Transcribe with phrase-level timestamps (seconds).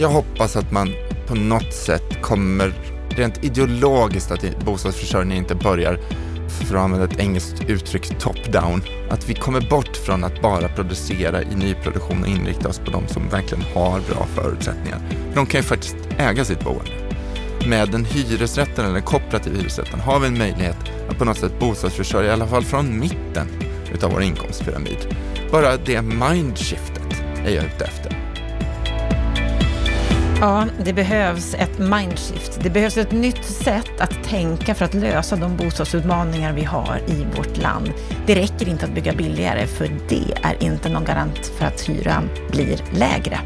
[0.00, 0.94] jag hoppas att man
[1.26, 2.72] på något sätt kommer
[3.08, 5.98] rent ideologiskt att bostadsförsörjningen inte börjar,
[6.48, 8.82] för att använda ett engelskt uttryck, top-down.
[9.10, 13.08] Att vi kommer bort från att bara producera i nyproduktion och inrikta oss på de
[13.08, 14.98] som verkligen har bra förutsättningar.
[15.34, 16.90] De kan ju faktiskt äga sitt boende.
[17.66, 20.76] Med en hyresrätten eller den kooperativ hyresrätten har vi en möjlighet
[21.08, 23.48] att på något sätt bostadsförsörja, i alla fall från mitten
[23.94, 25.16] utav vår inkomstpyramid.
[25.52, 28.19] Bara det mindshiftet är jag ute efter.
[30.40, 32.58] Ja, det behövs ett mindshift.
[32.62, 37.26] Det behövs ett nytt sätt att tänka för att lösa de bostadsutmaningar vi har i
[37.36, 37.92] vårt land.
[38.26, 42.28] Det räcker inte att bygga billigare, för det är inte någon garant för att hyran
[42.50, 43.38] blir lägre.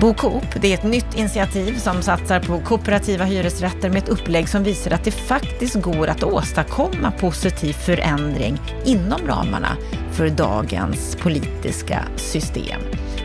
[0.00, 4.62] BoCoop, det är ett nytt initiativ som satsar på kooperativa hyresrätter med ett upplägg som
[4.62, 9.76] visar att det faktiskt går att åstadkomma positiv förändring inom ramarna
[10.12, 12.80] för dagens politiska system.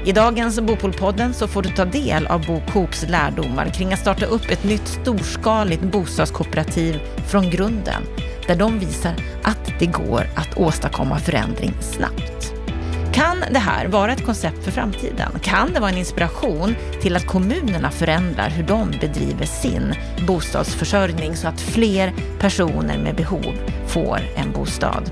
[0.07, 4.25] I dagens Bopolpodden så får du ta del av Bo Coops lärdomar kring att starta
[4.25, 8.03] upp ett nytt storskaligt bostadskooperativ från grunden,
[8.47, 12.53] där de visar att det går att åstadkomma förändring snabbt.
[13.13, 15.31] Kan det här vara ett koncept för framtiden?
[15.41, 19.93] Kan det vara en inspiration till att kommunerna förändrar hur de bedriver sin
[20.27, 23.53] bostadsförsörjning så att fler personer med behov
[23.87, 25.11] får en bostad?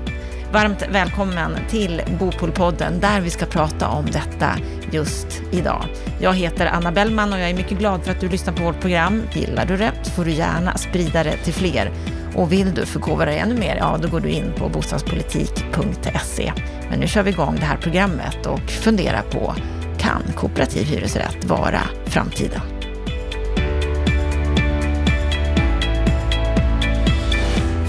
[0.52, 4.50] Varmt välkommen till Bopolpodden där vi ska prata om detta
[4.92, 5.84] just idag.
[6.20, 8.80] Jag heter Anna Bellman och jag är mycket glad för att du lyssnar på vårt
[8.80, 9.22] program.
[9.32, 11.90] Gillar du det får du gärna sprida det till fler.
[12.34, 16.52] Och vill du förkovra dig ännu mer, ja då går du in på bostadspolitik.se.
[16.90, 19.54] Men nu kör vi igång det här programmet och funderar på,
[19.98, 22.75] kan kooperativ hyresrätt vara framtiden?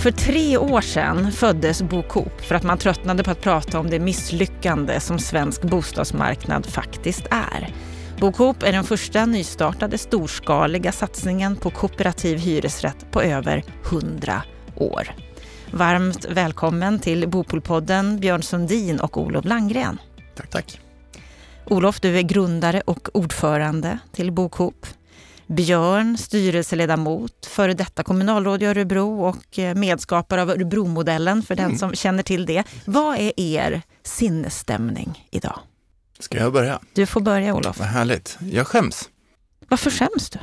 [0.04, 4.00] För tre år sedan föddes BoCoop för att man tröttnade på att prata om det
[4.00, 7.74] misslyckande som svensk bostadsmarknad faktiskt är.
[8.20, 14.44] BoCoop är den första nystartade storskaliga satsningen på kooperativ hyresrätt på över 100
[14.76, 15.08] år.
[15.72, 19.98] Varmt välkommen till Bopolpodden Björn Sundin och Olof Langgren.
[20.36, 20.80] Tack, tack.
[21.66, 24.86] Olof, du är grundare och ordförande till BoCoop.
[25.48, 31.78] Björn, styrelseledamot, före detta kommunalråd i Örebro och eh, medskapare av Örebromodellen för den mm.
[31.78, 32.64] som känner till det.
[32.86, 35.60] Vad är er sinnesstämning idag?
[36.20, 36.80] Ska jag börja?
[36.94, 37.80] Du får börja Olof.
[37.80, 38.38] Vad härligt.
[38.40, 39.10] Jag skäms.
[39.68, 40.40] Varför skäms du?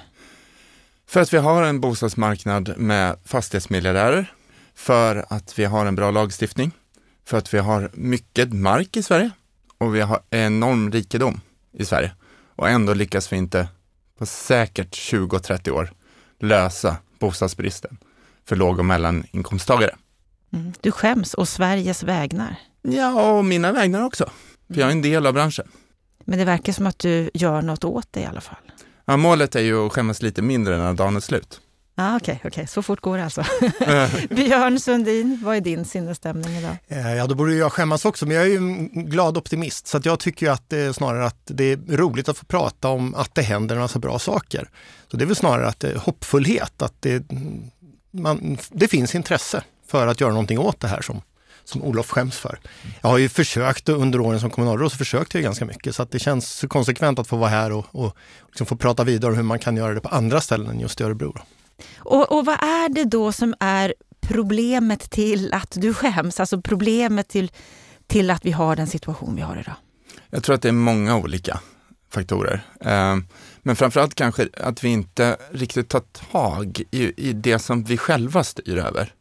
[1.07, 4.33] För att vi har en bostadsmarknad med fastighetsmiljardärer,
[4.75, 6.73] för att vi har en bra lagstiftning,
[7.25, 9.31] för att vi har mycket mark i Sverige
[9.79, 11.41] och vi har enorm rikedom
[11.73, 12.13] i Sverige.
[12.57, 13.69] Och ändå lyckas vi inte
[14.19, 15.93] på säkert 20-30 år
[16.41, 17.99] lösa bostadsbristen
[18.45, 19.97] för låg och mellaninkomsttagare.
[20.53, 20.73] Mm.
[20.81, 22.57] Du skäms och Sveriges vägnar.
[22.83, 24.31] Ja, och mina vägnar också.
[24.69, 25.69] För jag är en del av branschen.
[26.25, 28.73] Men det verkar som att du gör något åt det i alla fall.
[29.05, 31.61] Ja, målet är ju att skämmas lite mindre när dagen är slut.
[31.97, 33.45] Ah, Okej, okay, okay, så fort går det alltså.
[34.35, 36.77] Björn Sundin, vad är din sinnesstämning idag?
[36.89, 40.01] Eh, ja, då borde jag skämmas också, men jag är ju en glad optimist så
[40.05, 43.35] jag tycker att det är snarare att det är roligt att få prata om att
[43.35, 44.69] det händer en massa bra saker.
[45.11, 47.25] Så det är väl snarare att är hoppfullhet, att det,
[48.11, 51.23] man, det finns intresse för att göra någonting åt det här som,
[51.65, 52.59] som Olof skäms för.
[53.01, 56.11] Jag har ju försökt under åren som kommunalråd så försökte jag ganska mycket så att
[56.11, 58.17] det känns konsekvent att få vara här och, och
[58.47, 61.01] liksom få prata vidare om hur man kan göra det på andra ställen än just
[61.01, 61.33] i Örebro.
[61.33, 61.43] Då.
[61.97, 66.41] Och, och vad är det då som är problemet till att du skäms?
[66.41, 67.51] Alltså problemet till,
[68.07, 69.75] till att vi har den situation vi har idag?
[70.31, 71.61] Jag tror att det är många olika
[72.13, 72.63] faktorer.
[72.81, 73.27] Ehm,
[73.63, 78.45] men framförallt kanske att vi inte riktigt tar tag i, i det som vi själva
[78.45, 79.13] styr över.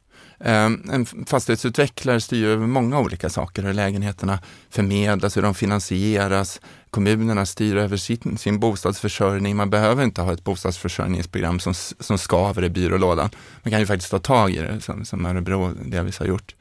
[0.45, 4.39] Ehm, en fastighetsutvecklare styr över många olika saker, hur lägenheterna
[4.69, 6.61] förmedlas, hur de finansieras.
[6.89, 9.55] Kommunerna styr över sin, sin bostadsförsörjning.
[9.55, 13.29] Man behöver inte ha ett bostadsförsörjningsprogram som, som skaver i byrålådan.
[13.63, 16.55] Man kan ju faktiskt ta tag i det, som, som Örebro delvis har gjort.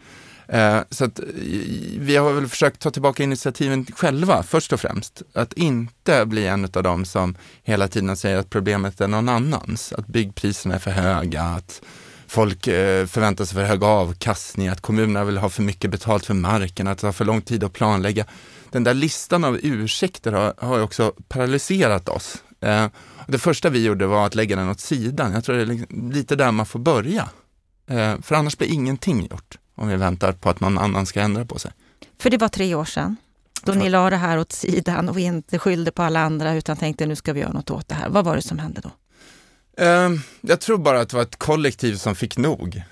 [0.48, 1.20] Ehm, så att,
[1.98, 5.22] vi har väl försökt ta tillbaka initiativen själva, först och främst.
[5.34, 9.92] Att inte bli en av dem som hela tiden säger att problemet är någon annans.
[9.92, 11.82] Att byggpriserna är för höga, att
[12.32, 16.34] folk eh, förväntar sig för hög avkastning, att kommunerna vill ha för mycket betalt för
[16.34, 18.24] marken, att det tar för lång tid att planlägga.
[18.70, 22.42] Den där listan av ursäkter har, har också paralyserat oss.
[22.60, 22.86] Eh,
[23.26, 25.32] det första vi gjorde var att lägga den åt sidan.
[25.32, 27.28] Jag tror det är liksom lite där man får börja.
[27.86, 31.44] Eh, för annars blir ingenting gjort om vi väntar på att någon annan ska ändra
[31.44, 31.70] på sig.
[32.18, 33.16] För det var tre år sedan
[33.64, 37.06] då ni la det här åt sidan och inte skyllde på alla andra utan tänkte
[37.06, 38.08] nu ska vi göra något åt det här.
[38.08, 38.90] Vad var det som hände då?
[39.80, 42.82] Uh, jag tror bara att det var ett kollektiv som fick nog.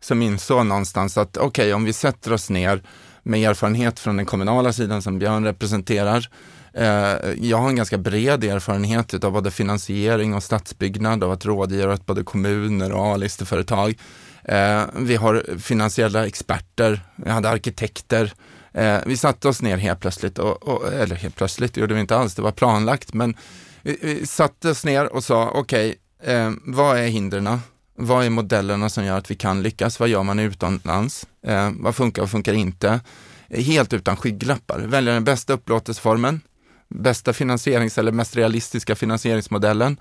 [0.00, 2.82] Som insåg någonstans att okej, okay, om vi sätter oss ner
[3.22, 6.28] med erfarenhet från den kommunala sidan som Björn representerar,
[6.74, 11.92] eh, jag har en ganska bred erfarenhet av både finansiering och stadsbyggnad, av att rådgöra
[11.92, 13.98] åt både kommuner och A-listeföretag.
[14.44, 18.32] Eh, vi har finansiella experter, vi hade arkitekter.
[18.72, 22.00] Eh, vi satte oss ner helt plötsligt, och, och, eller helt plötsligt, det gjorde vi
[22.00, 23.36] inte alls, det var planlagt, men
[23.82, 27.60] vi, vi satte oss ner och sa, okej, okay, Eh, vad är hindren?
[27.96, 30.00] Vad är modellerna som gör att vi kan lyckas?
[30.00, 31.26] Vad gör man utomlands?
[31.46, 33.00] Eh, vad funkar, och funkar inte?
[33.48, 34.78] Helt utan skygglappar.
[34.78, 36.40] Välja den bästa upplåtelseformen,
[36.88, 39.96] bästa finansierings eller mest realistiska finansieringsmodellen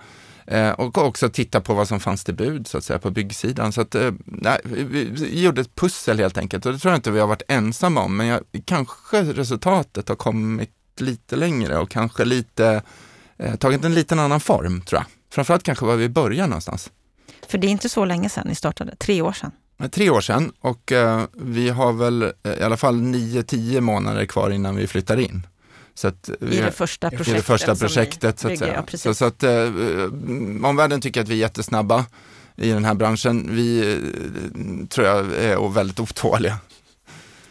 [0.47, 3.71] eh, och också titta på vad som fanns till bud så att säga på byggsidan.
[3.71, 4.11] Så att, eh,
[4.63, 8.01] vi gjorde ett pussel helt enkelt och det tror jag inte vi har varit ensamma
[8.01, 12.81] om, men jag, kanske resultatet har kommit lite längre och kanske lite,
[13.37, 15.18] eh, tagit en liten annan form tror jag.
[15.29, 16.91] Framförallt kanske var vi börjar någonstans.
[17.47, 19.51] För det är inte så länge sedan ni startade, tre år sedan.
[19.91, 24.25] Tre år sedan och eh, vi har väl eh, i alla fall nio, tio månader
[24.25, 25.47] kvar innan vi flyttar in.
[25.93, 27.35] Så att vi, I det första projektet.
[27.35, 28.83] Det första projektet så att säga.
[28.91, 29.51] Ja, så, så, att eh,
[30.63, 32.05] omvärlden tycker att vi är jättesnabba
[32.55, 33.55] i den här branschen.
[33.55, 36.57] Vi eh, tror jag är väldigt otåliga.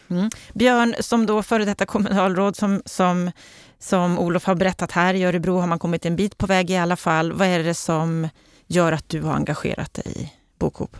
[0.09, 0.29] Mm.
[0.53, 3.31] Björn, som då före detta kommunalråd som, som,
[3.79, 6.77] som Olof har berättat här i Örebro har man kommit en bit på väg i
[6.77, 7.31] alla fall.
[7.31, 8.27] Vad är det som
[8.67, 10.97] gör att du har engagerat dig i Bokhop?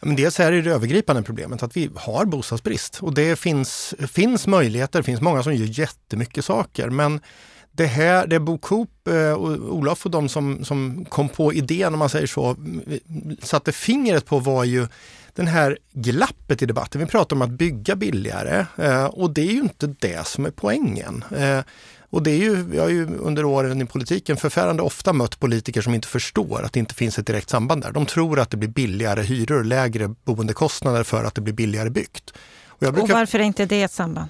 [0.00, 4.46] Men dels är det det övergripande problemet att vi har bostadsbrist och det finns, finns
[4.46, 7.20] möjligheter, det finns många som gör jättemycket saker men
[7.72, 11.98] det här, det Bokhop eh, och Olof och de som, som kom på idén, om
[11.98, 12.56] man säger så,
[13.42, 14.86] satte fingret på var ju
[15.38, 17.00] den här glappet i debatten.
[17.00, 20.50] Vi pratar om att bygga billigare eh, och det är ju inte det som är
[20.50, 21.24] poängen.
[21.36, 21.60] Eh,
[22.10, 25.80] och det är ju, jag har ju under åren i politiken förfärande ofta mött politiker
[25.80, 27.92] som inte förstår att det inte finns ett direkt samband där.
[27.92, 32.32] De tror att det blir billigare hyror, lägre boendekostnader för att det blir billigare byggt.
[32.68, 33.02] Och, brukar...
[33.02, 34.28] och varför är inte det ett samband?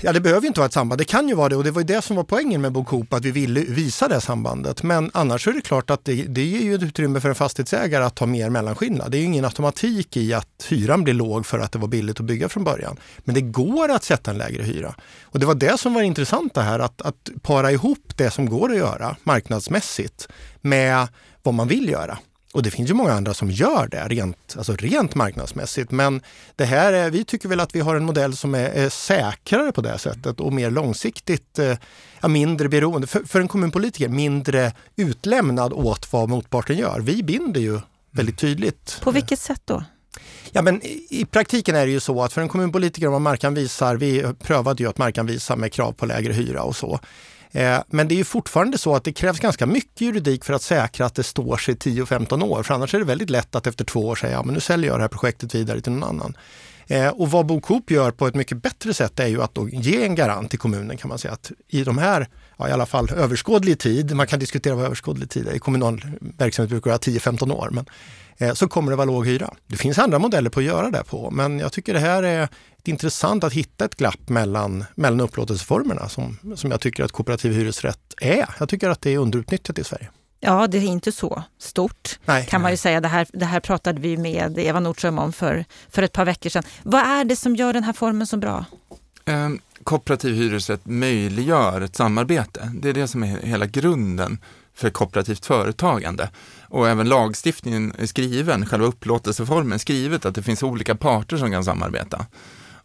[0.00, 1.00] Ja, det behöver inte vara ett samband.
[1.00, 3.12] Det kan ju vara det och det var ju det som var poängen med Bokhop,
[3.12, 4.82] att vi ville visa det sambandet.
[4.82, 8.04] Men annars är det klart att det, det ger ju ett utrymme för en fastighetsägare
[8.04, 9.10] att ta mer mellanskillnad.
[9.10, 12.20] Det är ju ingen automatik i att hyran blir låg för att det var billigt
[12.20, 12.96] att bygga från början.
[13.18, 14.94] Men det går att sätta en lägre hyra.
[15.22, 18.48] Och det var det som var intressant det här, att, att para ihop det som
[18.48, 20.28] går att göra marknadsmässigt
[20.60, 21.08] med
[21.42, 22.18] vad man vill göra.
[22.54, 25.90] Och det finns ju många andra som gör det rent, alltså rent marknadsmässigt.
[25.90, 26.20] Men
[26.56, 29.72] det här är, vi tycker väl att vi har en modell som är, är säkrare
[29.72, 35.72] på det sättet och mer långsiktigt, eh, mindre beroende, för, för en kommunpolitiker mindre utlämnad
[35.72, 37.00] åt vad motparten gör.
[37.00, 37.80] Vi binder ju
[38.10, 39.00] väldigt tydligt.
[39.02, 39.84] På vilket sätt då?
[40.52, 40.80] Ja, men
[41.10, 44.82] I praktiken är det ju så att för en kommunpolitiker, om man markanvisar, vi prövade
[44.82, 47.00] ju att markanvisa med krav på lägre hyra och så.
[47.54, 50.62] Eh, men det är ju fortfarande så att det krävs ganska mycket juridik för att
[50.62, 52.62] säkra att det står sig 10-15 år.
[52.62, 54.90] För annars är det väldigt lätt att efter två år säga, ja men nu säljer
[54.90, 56.36] jag det här projektet vidare till någon annan.
[56.86, 60.04] Eh, och vad BoKoop gör på ett mycket bättre sätt är ju att då ge
[60.04, 62.28] en garant till kommunen kan man säga att i de här,
[62.58, 66.00] ja, i alla fall överskådlig tid, man kan diskutera vad överskådlig tid är, i kommunal
[66.20, 67.86] verksamhet brukar det vara 10-15 år, men
[68.54, 69.54] så kommer det vara låg hyra.
[69.66, 72.48] Det finns andra modeller på att göra det på, men jag tycker det här är
[72.84, 78.14] intressant att hitta ett glapp mellan, mellan upplåtelseformerna som, som jag tycker att kooperativ hyresrätt
[78.20, 78.48] är.
[78.58, 80.08] Jag tycker att det är underutnyttjat i Sverige.
[80.40, 83.00] Ja, det är inte så stort nej, kan man ju säga.
[83.00, 86.50] Det här, det här pratade vi med Eva Nordström om för, för ett par veckor
[86.50, 86.62] sedan.
[86.82, 88.64] Vad är det som gör den här formen så bra?
[89.24, 89.48] Eh,
[89.84, 92.72] kooperativ hyresrätt möjliggör ett samarbete.
[92.74, 94.38] Det är det som är hela grunden
[94.74, 96.30] för kooperativt företagande.
[96.68, 101.64] Och även lagstiftningen är skriven, själva upplåtelseformen skrivet att det finns olika parter som kan
[101.64, 102.26] samarbeta.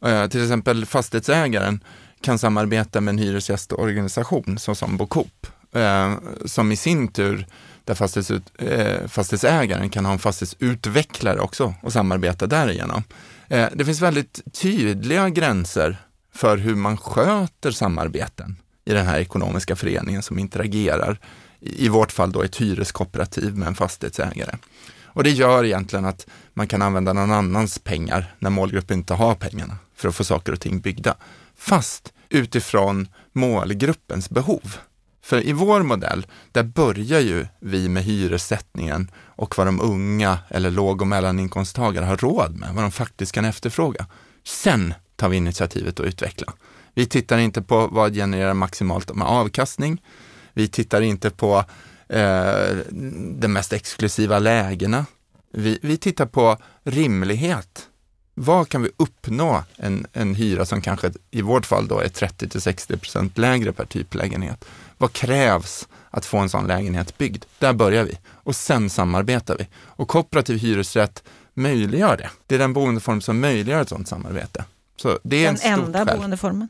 [0.05, 1.83] Eh, till exempel fastighetsägaren
[2.21, 6.13] kan samarbeta med en hyresgästorganisation såsom Bocoop, eh,
[6.45, 7.45] som i sin tur,
[7.89, 13.03] där fastighetsut, eh, fastighetsägaren kan ha en fastighetsutvecklare också och samarbeta därigenom.
[13.48, 15.98] Eh, det finns väldigt tydliga gränser
[16.33, 18.55] för hur man sköter samarbeten
[18.86, 21.19] i den här ekonomiska föreningen som interagerar,
[21.61, 24.57] i vårt fall då ett hyreskooperativ med en fastighetsägare.
[25.03, 29.35] Och det gör egentligen att man kan använda någon annans pengar när målgruppen inte har
[29.35, 31.15] pengarna för att få saker och ting byggda.
[31.57, 34.75] Fast utifrån målgruppens behov.
[35.21, 40.71] För i vår modell, där börjar ju vi med hyressättningen och vad de unga eller
[40.71, 44.05] låg och mellaninkomsttagare har råd med, vad de faktiskt kan efterfråga.
[44.43, 46.53] Sen tar vi initiativet att utveckla.
[46.93, 50.01] Vi tittar inte på vad genererar maximalt med avkastning.
[50.59, 51.63] Vi tittar inte på
[52.09, 52.77] eh,
[53.39, 55.05] de mest exklusiva lägena.
[55.53, 57.87] Vi, vi tittar på rimlighet.
[58.33, 62.61] Vad kan vi uppnå en, en hyra som kanske i vårt fall då är 30
[62.61, 64.65] 60 procent lägre per typ lägenhet?
[64.97, 67.45] Vad krävs att få en sån lägenhet byggd?
[67.59, 69.67] Där börjar vi och sen samarbetar vi.
[69.75, 71.23] Och kooperativ hyresrätt
[71.53, 72.29] möjliggör det.
[72.47, 74.63] Det är den boendeform som möjliggör ett sådant samarbete.
[74.95, 76.17] Så det är den en enda skäl.
[76.17, 76.67] boendeformen?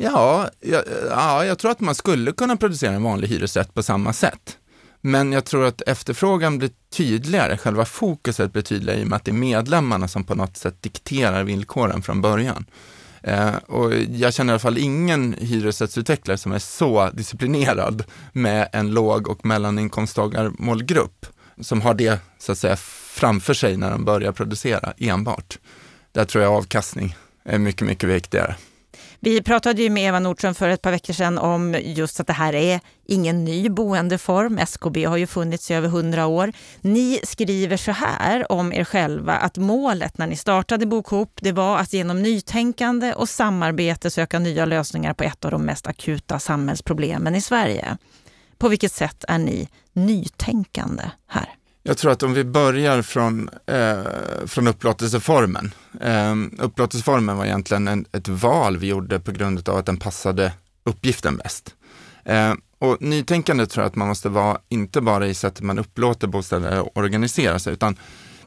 [0.00, 4.12] Ja, ja, ja, jag tror att man skulle kunna producera en vanlig hyresrätt på samma
[4.12, 4.58] sätt.
[5.00, 9.24] Men jag tror att efterfrågan blir tydligare, själva fokuset blir tydligare i och med att
[9.24, 12.64] det är medlemmarna som på något sätt dikterar villkoren från början.
[13.22, 18.90] Eh, och jag känner i alla fall ingen hyresrättsutvecklare som är så disciplinerad med en
[18.90, 21.26] låg och mellaninkomsttagarmålgrupp
[21.60, 22.76] som har det så att säga
[23.10, 25.58] framför sig när de börjar producera enbart.
[26.12, 28.56] Där tror jag avkastning är mycket, mycket viktigare.
[29.20, 32.32] Vi pratade ju med Eva Nordström för ett par veckor sedan om just att det
[32.32, 34.58] här är ingen ny boendeform.
[34.58, 36.52] SKB har ju funnits i över hundra år.
[36.80, 41.78] Ni skriver så här om er själva att målet när ni startade Bokhop det var
[41.78, 47.34] att genom nytänkande och samarbete söka nya lösningar på ett av de mest akuta samhällsproblemen
[47.34, 47.96] i Sverige.
[48.58, 51.57] På vilket sätt är ni nytänkande här?
[51.82, 55.74] Jag tror att om vi börjar från, eh, från upplåtelseformen.
[56.00, 60.52] Eh, upplåtelseformen var egentligen en, ett val vi gjorde på grund av att den passade
[60.84, 61.74] uppgiften bäst.
[62.24, 66.26] Eh, och nytänkande tror jag att man måste vara, inte bara i sättet man upplåter
[66.26, 67.96] bostäder och organiserar sig, utan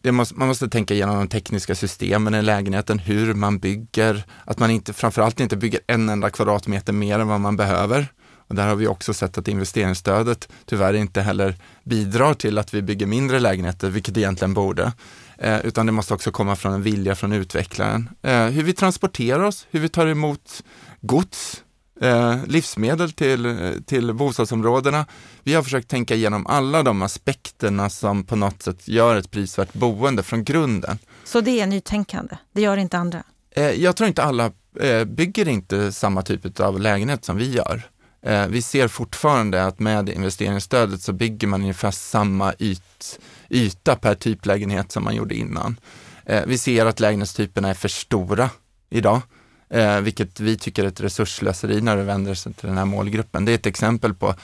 [0.03, 4.71] Måste, man måste tänka igenom de tekniska systemen i lägenheten, hur man bygger, att man
[4.71, 8.07] inte, framförallt inte bygger en enda kvadratmeter mer än vad man behöver.
[8.51, 12.81] Och där har vi också sett att investeringsstödet tyvärr inte heller bidrar till att vi
[12.81, 14.93] bygger mindre lägenheter, vilket egentligen borde.
[15.37, 18.09] Eh, utan det måste också komma från en vilja från utvecklaren.
[18.21, 20.63] Eh, hur vi transporterar oss, hur vi tar emot
[21.01, 21.63] gods,
[22.01, 25.05] eh, livsmedel till, till bostadsområdena.
[25.43, 29.73] Vi har försökt tänka igenom alla de aspekterna som på något sätt gör ett prisvärt
[29.73, 30.97] boende från grunden.
[31.23, 33.23] Så det är nytänkande, det gör inte andra?
[33.55, 37.90] Eh, jag tror inte alla eh, bygger inte samma typ av lägenhet som vi gör.
[38.21, 44.15] Eh, vi ser fortfarande att med investeringsstödet så bygger man ungefär samma yt, yta per
[44.15, 45.79] typlägenhet som man gjorde innan.
[46.25, 48.49] Eh, vi ser att lägenhetstyperna är för stora
[48.89, 49.21] idag,
[49.69, 53.45] eh, vilket vi tycker är ett resurslöseri när det vänder sig till den här målgruppen.
[53.45, 54.35] Det är ett exempel på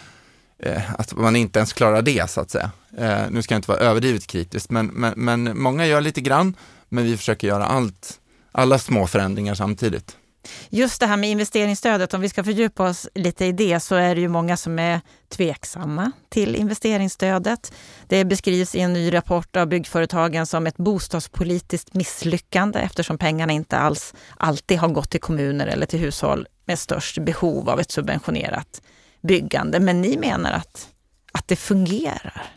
[0.59, 2.71] eh, att man inte ens klarar det så att säga.
[2.97, 6.55] Eh, nu ska jag inte vara överdrivet kritisk, men, men, men många gör lite grann,
[6.89, 8.19] men vi försöker göra allt,
[8.51, 10.17] alla små förändringar samtidigt.
[10.69, 14.15] Just det här med investeringsstödet, om vi ska fördjupa oss lite i det, så är
[14.15, 17.73] det ju många som är tveksamma till investeringsstödet.
[18.07, 23.77] Det beskrivs i en ny rapport av byggföretagen som ett bostadspolitiskt misslyckande eftersom pengarna inte
[23.77, 28.81] alls alltid har gått till kommuner eller till hushåll med störst behov av ett subventionerat
[29.21, 29.79] byggande.
[29.79, 30.87] Men ni menar att,
[31.31, 32.56] att det fungerar?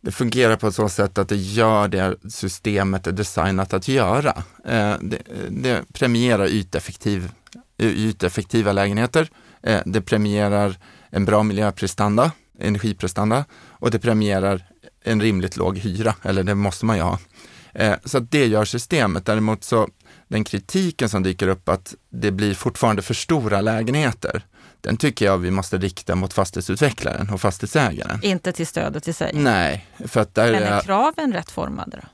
[0.00, 4.42] Det fungerar på så sätt att det gör det systemet är designat att göra.
[4.64, 5.18] Eh, det,
[5.50, 7.30] det premierar yteffektiv,
[7.78, 9.30] yteffektiva lägenheter.
[9.62, 10.76] Eh, det premierar
[11.10, 14.66] en bra miljöprestanda, energiprestanda och det premierar
[15.04, 17.18] en rimligt låg hyra, eller det måste man ju ha.
[17.74, 19.26] Eh, så så det gör systemet.
[19.26, 19.88] Däremot så
[20.28, 24.44] den kritiken som dyker upp att det blir fortfarande för stora lägenheter
[24.80, 28.18] den tycker jag vi måste rikta mot fastighetsutvecklaren och fastighetsägaren.
[28.22, 29.30] Inte till stödet i sig?
[29.34, 29.86] Nej.
[30.04, 32.08] För att där Men är kraven rätt formade då?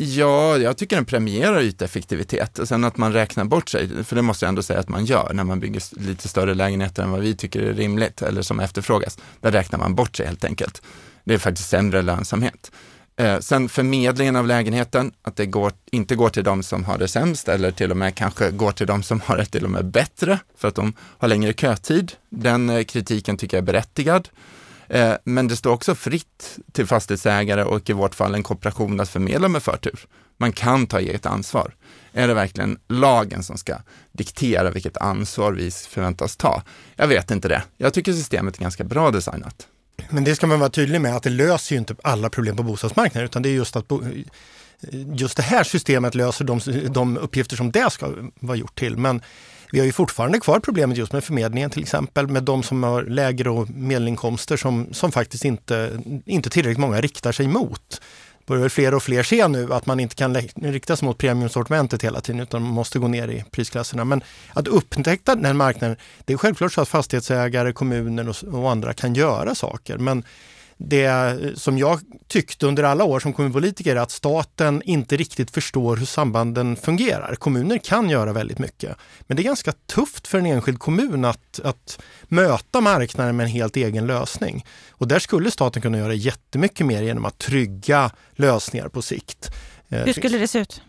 [0.00, 4.22] Ja, jag tycker den premierar yteffektivitet och sen att man räknar bort sig, för det
[4.22, 7.20] måste jag ändå säga att man gör när man bygger lite större lägenheter än vad
[7.20, 9.18] vi tycker är rimligt eller som efterfrågas.
[9.40, 10.82] Där räknar man bort sig helt enkelt.
[11.24, 12.72] Det är faktiskt sämre lönsamhet.
[13.18, 17.08] Eh, sen förmedlingen av lägenheten, att det går, inte går till de som har det
[17.08, 19.86] sämst eller till och med kanske går till de som har det till och med
[19.86, 22.12] bättre för att de har längre kötid.
[22.28, 24.28] Den eh, kritiken tycker jag är berättigad.
[24.88, 29.08] Eh, men det står också fritt till fastighetsägare och i vårt fall en kooperation att
[29.08, 30.06] förmedla med förtur.
[30.36, 31.74] Man kan ta eget ansvar.
[32.12, 33.76] Är det verkligen lagen som ska
[34.12, 36.62] diktera vilket ansvar vi förväntas ta?
[36.96, 37.62] Jag vet inte det.
[37.76, 39.68] Jag tycker systemet är ganska bra designat.
[40.10, 42.62] Men det ska man vara tydlig med att det löser ju inte alla problem på
[42.62, 43.92] bostadsmarknaden utan det är just att
[45.14, 46.60] just det här systemet löser de,
[46.92, 48.96] de uppgifter som det ska vara gjort till.
[48.96, 49.20] Men
[49.72, 53.02] vi har ju fortfarande kvar problemet just med förmedlingen till exempel med de som har
[53.02, 58.00] lägre och medelinkomster som, som faktiskt inte, inte tillräckligt många riktar sig mot
[58.48, 62.20] börjar fler och fler se nu att man inte kan rikta sig mot premiumsortimentet hela
[62.20, 64.04] tiden utan man måste gå ner i prisklasserna.
[64.04, 68.92] Men att upptäcka den marknaden, det är självklart så att fastighetsägare, kommuner och, och andra
[68.92, 69.98] kan göra saker.
[69.98, 70.24] Men
[70.78, 75.96] det som jag tyckte under alla år som kommunpolitiker är att staten inte riktigt förstår
[75.96, 77.34] hur sambanden fungerar.
[77.34, 81.60] Kommuner kan göra väldigt mycket, men det är ganska tufft för en enskild kommun att,
[81.64, 84.64] att möta marknaden med en helt egen lösning.
[84.90, 89.50] Och där skulle staten kunna göra jättemycket mer genom att trygga lösningar på sikt.
[89.88, 90.82] Hur skulle det se ut?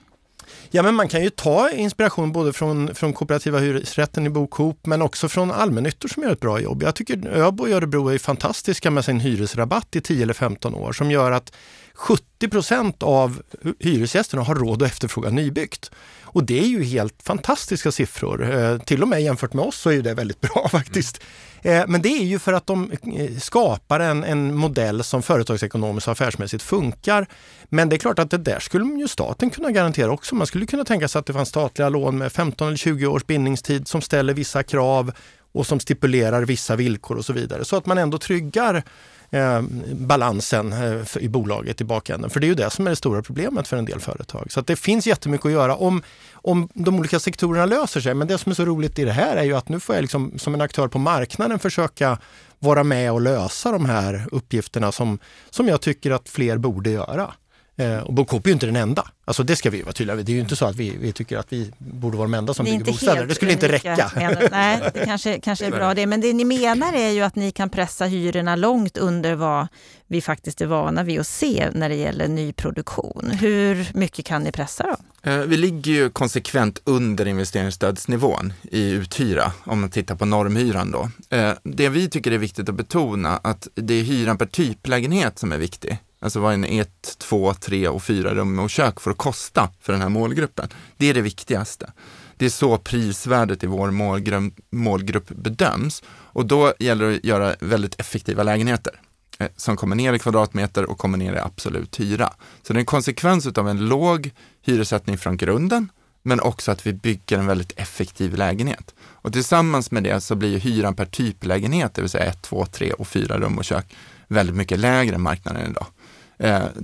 [0.71, 5.01] Ja, men man kan ju ta inspiration både från, från kooperativa hyresrätten i Bokhop men
[5.01, 6.83] också från allmännyttor som gör ett bra jobb.
[6.83, 10.91] Jag tycker Öbo och Örebro är fantastiska med sin hyresrabatt i 10 eller 15 år
[10.91, 11.55] som gör att
[11.93, 13.41] 70 procent av
[13.79, 15.91] hyresgästerna har råd att efterfråga nybyggt.
[16.31, 18.53] Och det är ju helt fantastiska siffror.
[18.53, 21.21] Eh, till och med jämfört med oss så är det väldigt bra faktiskt.
[21.62, 26.07] Eh, men det är ju för att de eh, skapar en, en modell som företagsekonomiskt
[26.07, 27.27] och affärsmässigt funkar.
[27.69, 30.36] Men det är klart att det där skulle ju staten kunna garantera också.
[30.36, 33.25] Man skulle kunna tänka sig att det fanns statliga lån med 15 eller 20 års
[33.25, 35.12] bindningstid som ställer vissa krav
[35.51, 37.65] och som stipulerar vissa villkor och så vidare.
[37.65, 38.83] Så att man ändå tryggar
[39.31, 42.29] eh, balansen eh, i bolaget i bakänden.
[42.29, 44.51] För det är ju det som är det stora problemet för en del företag.
[44.51, 48.13] Så att det finns jättemycket att göra om, om de olika sektorerna löser sig.
[48.13, 50.01] Men det som är så roligt i det här är ju att nu får jag
[50.01, 52.17] liksom, som en aktör på marknaden försöka
[52.59, 55.19] vara med och lösa de här uppgifterna som,
[55.50, 57.33] som jag tycker att fler borde göra.
[57.79, 59.07] Eh, och Bocoop är ju inte den enda.
[59.25, 60.25] Alltså det ska vi vara tydliga med.
[60.25, 62.53] Det är ju inte så att vi, vi tycker att vi borde vara de enda
[62.53, 63.25] som bygger bostäder.
[63.25, 64.12] Det skulle inte räcka.
[64.15, 66.05] Menar, nej, det kanske, kanske är bra det.
[66.05, 69.67] Men det ni menar är ju att ni kan pressa hyrorna långt under vad
[70.07, 73.31] vi faktiskt är vana vid att se när det gäller nyproduktion.
[73.39, 75.31] Hur mycket kan ni pressa då?
[75.31, 81.09] Eh, vi ligger ju konsekvent under investeringsstödsnivån i uthyra, om man tittar på normhyran då.
[81.38, 85.51] Eh, det vi tycker är viktigt att betona att det är hyran per typlägenhet som
[85.51, 86.00] är viktig.
[86.21, 90.01] Alltså vad en ett, två, tre och fyra rum och kök får kosta för den
[90.01, 90.69] här målgruppen.
[90.97, 91.91] Det är det viktigaste.
[92.38, 97.55] Det är så prisvärdet i vår målgrupp, målgrupp bedöms och då gäller det att göra
[97.59, 99.01] väldigt effektiva lägenheter
[99.39, 102.33] eh, som kommer ner i kvadratmeter och kommer ner i absolut hyra.
[102.63, 105.91] Så det är en konsekvens av en låg hyressättning från grunden,
[106.23, 108.95] men också att vi bygger en väldigt effektiv lägenhet.
[109.01, 112.91] Och tillsammans med det så blir hyran per typlägenhet, det vill säga ett, två, tre
[112.91, 113.95] och 4 rum och kök,
[114.27, 115.85] väldigt mycket lägre än marknaden idag.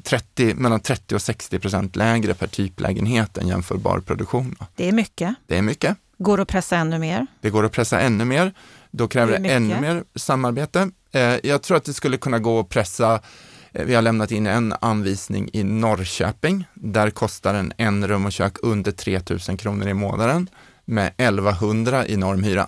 [0.03, 4.55] 30, eh, mellan 30 och 60 procent lägre per typlägenhet än jämförbar produktion.
[4.75, 5.35] Det är mycket.
[5.47, 5.97] Det är mycket.
[6.17, 7.27] Går att pressa ännu mer?
[7.41, 8.53] Det går att pressa ännu mer.
[8.91, 10.89] Då kräver det, ännu mer samarbete.
[11.11, 13.21] Eh, jag tror att det skulle kunna gå att pressa
[13.71, 16.65] eh, vi har lämnat in en anvisning i Norrköping.
[16.73, 20.49] Där kostar en en rum och kök under 3 000 kronor i månaden
[20.85, 22.67] med 1100 i normhyra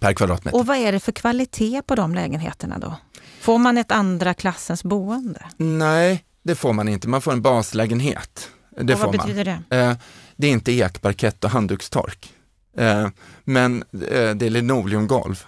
[0.00, 0.58] per kvadratmeter.
[0.58, 2.96] Och vad är det för kvalitet på de lägenheterna då?
[3.40, 5.46] Får man ett andra klassens boende?
[5.56, 7.08] Nej, det får man inte.
[7.08, 8.50] Man får en baslägenhet.
[8.80, 9.64] Det och vad betyder man.
[9.68, 9.76] det?
[9.76, 9.96] Eh,
[10.36, 12.32] det är inte ekparkett och handdukstork.
[12.78, 13.08] Eh,
[13.44, 15.44] men eh, det är linoleumgolv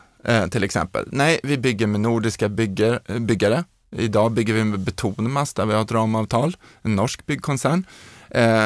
[0.51, 1.09] till exempel.
[1.12, 3.64] Nej, vi bygger med nordiska bygger, byggare.
[3.90, 7.87] Idag bygger vi med Betonmast där vi har ett ramavtal, en norsk byggkoncern.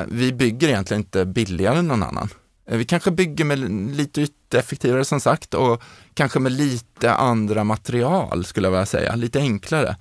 [0.06, 2.28] Vi bygger egentligen inte billigare än någon annan.
[2.66, 3.58] Eh, vi kanske bygger med
[3.96, 5.82] lite effektivare som sagt och
[6.14, 9.96] kanske med lite andra material skulle jag vilja säga, lite enklare.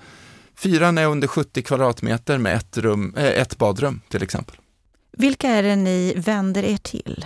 [0.56, 4.56] Fyran är under 70 kvadratmeter med ett, rum, äh, ett badrum till exempel.
[5.12, 7.26] Vilka är det ni vänder er till?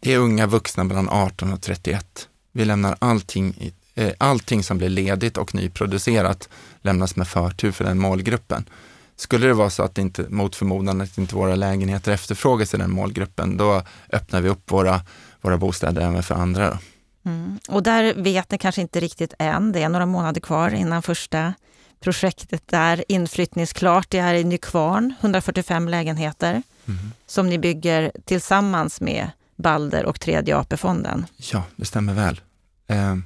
[0.00, 2.28] Det är unga vuxna mellan 18 och 31.
[2.52, 6.48] Vi lämnar allting, äh, allting som blir ledigt och nyproducerat
[6.82, 8.68] lämnas med förtur för den målgruppen.
[9.16, 12.76] Skulle det vara så att det inte, mot förmodan, att inte våra lägenheter efterfrågas i
[12.76, 15.00] den målgruppen, då öppnar vi upp våra,
[15.40, 16.78] våra bostäder även för andra.
[17.24, 17.58] Mm.
[17.68, 21.54] Och där vet ni kanske inte riktigt än, det är några månader kvar innan första
[22.00, 24.10] projektet är inflyttningsklart.
[24.10, 27.12] Det är i Nykvarn, 145 lägenheter mm.
[27.26, 31.26] som ni bygger tillsammans med Balder och Tredje AP-fonden.
[31.36, 32.40] Ja, det stämmer väl.
[32.86, 33.16] Eh,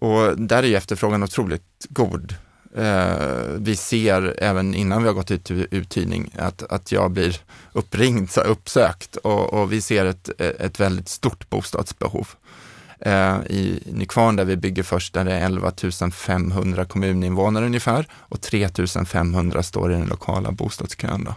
[0.00, 2.34] och där är efterfrågan otroligt god.
[2.76, 3.16] Eh,
[3.58, 7.36] vi ser även innan vi har gått ut till uthyrning att, att jag blir
[7.72, 12.28] uppringd, så uppsökt och, och vi ser ett, ett väldigt stort bostadsbehov.
[13.00, 15.72] Eh, I Nykvarn där vi bygger först, där det är 11
[16.12, 18.68] 500 kommuninvånare ungefär och 3
[19.06, 21.24] 500 står i den lokala bostadskön.
[21.24, 21.34] Då.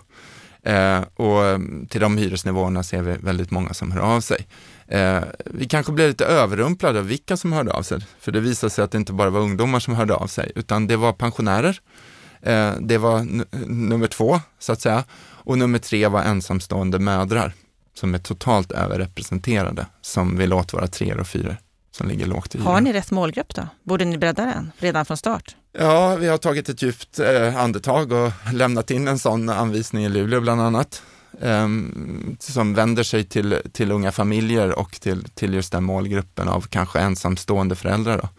[0.71, 4.47] Eh, och eh, till de hyresnivåerna ser vi väldigt många som hör av sig.
[4.88, 8.69] Eh, vi kanske blev lite överrumplade av vilka som hörde av sig, för det visade
[8.69, 11.80] sig att det inte bara var ungdomar som hörde av sig, utan det var pensionärer.
[12.41, 13.28] Eh, det var
[13.67, 15.04] nummer två, så att säga.
[15.19, 17.54] Och nummer tre var ensamstående mödrar,
[17.93, 21.58] som är totalt överrepresenterade, som vill åt våra treor och fyror
[21.91, 22.60] som ligger lågt i.
[22.60, 23.67] Har ni rätt målgrupp då?
[23.84, 25.56] Borde ni bredda den redan från start?
[25.80, 30.10] Ja, vi har tagit ett djupt eh, andetag och lämnat in en sån anvisning i
[30.10, 31.02] Luleå bland annat.
[31.42, 31.68] Eh,
[32.40, 37.00] som vänder sig till, till unga familjer och till, till just den målgruppen av kanske
[37.00, 38.18] ensamstående föräldrar.
[38.18, 38.30] Då.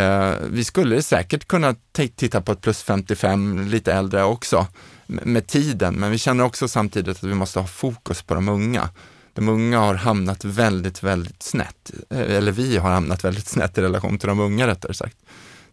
[0.00, 4.66] Eh, vi skulle säkert kunna titta på ett plus 55, lite äldre också,
[5.06, 8.88] med tiden, men vi känner också samtidigt att vi måste ha fokus på de unga
[9.34, 11.90] de unga har hamnat väldigt, väldigt snett.
[12.10, 15.16] Eh, eller vi har hamnat väldigt snett i relation till de unga rättare sagt.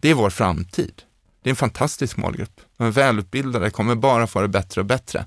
[0.00, 1.02] Det är vår framtid.
[1.42, 2.60] Det är en fantastisk målgrupp.
[2.76, 5.26] De är välutbildade, kommer bara få det bättre och bättre.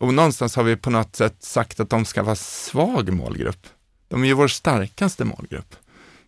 [0.00, 3.66] Och någonstans har vi på något sätt sagt att de ska vara svag målgrupp.
[4.08, 5.76] De är ju vår starkaste målgrupp.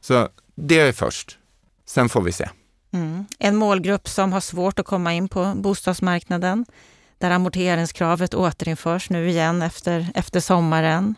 [0.01, 1.39] Så det är först.
[1.87, 2.49] Sen får vi se.
[2.93, 3.25] Mm.
[3.39, 6.65] En målgrupp som har svårt att komma in på bostadsmarknaden,
[7.19, 11.15] där amorteringskravet återinförs nu igen efter, efter sommaren.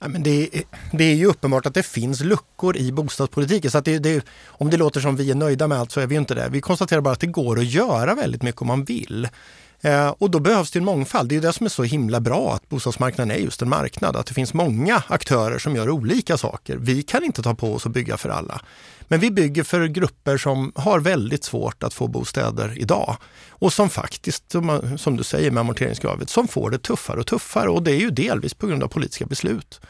[0.00, 3.70] Ja, men det, är, det är ju uppenbart att det finns luckor i bostadspolitiken.
[3.70, 6.06] Så att det, det, om det låter som vi är nöjda med allt så är
[6.06, 6.48] vi inte det.
[6.50, 9.28] Vi konstaterar bara att det går att göra väldigt mycket om man vill.
[9.80, 11.28] Eh, och då behövs det en mångfald.
[11.28, 14.16] Det är det som är så himla bra att bostadsmarknaden är just en marknad.
[14.16, 16.76] Att det finns många aktörer som gör olika saker.
[16.76, 18.60] Vi kan inte ta på oss att bygga för alla.
[19.08, 23.16] Men vi bygger för grupper som har väldigt svårt att få bostäder idag.
[23.48, 24.54] Och som faktiskt,
[24.96, 27.68] som du säger med amorteringskravet, som får det tuffare och tuffare.
[27.68, 29.80] Och det är ju delvis på grund av politiska beslut.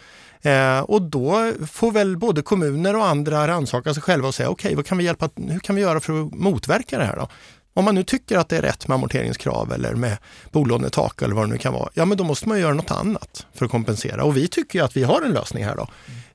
[0.42, 4.72] Eh, och då får väl både kommuner och andra rannsaka sig själva och säga okej,
[4.72, 7.28] okay, kan vi hjälpa, hur kan vi göra för att motverka det här då?
[7.78, 10.16] Om man nu tycker att det är rätt med amorteringskrav eller med
[10.52, 13.46] bolånetak eller vad det nu kan vara, ja men då måste man göra något annat
[13.54, 14.24] för att kompensera.
[14.24, 15.82] Och vi tycker att vi har en lösning här då.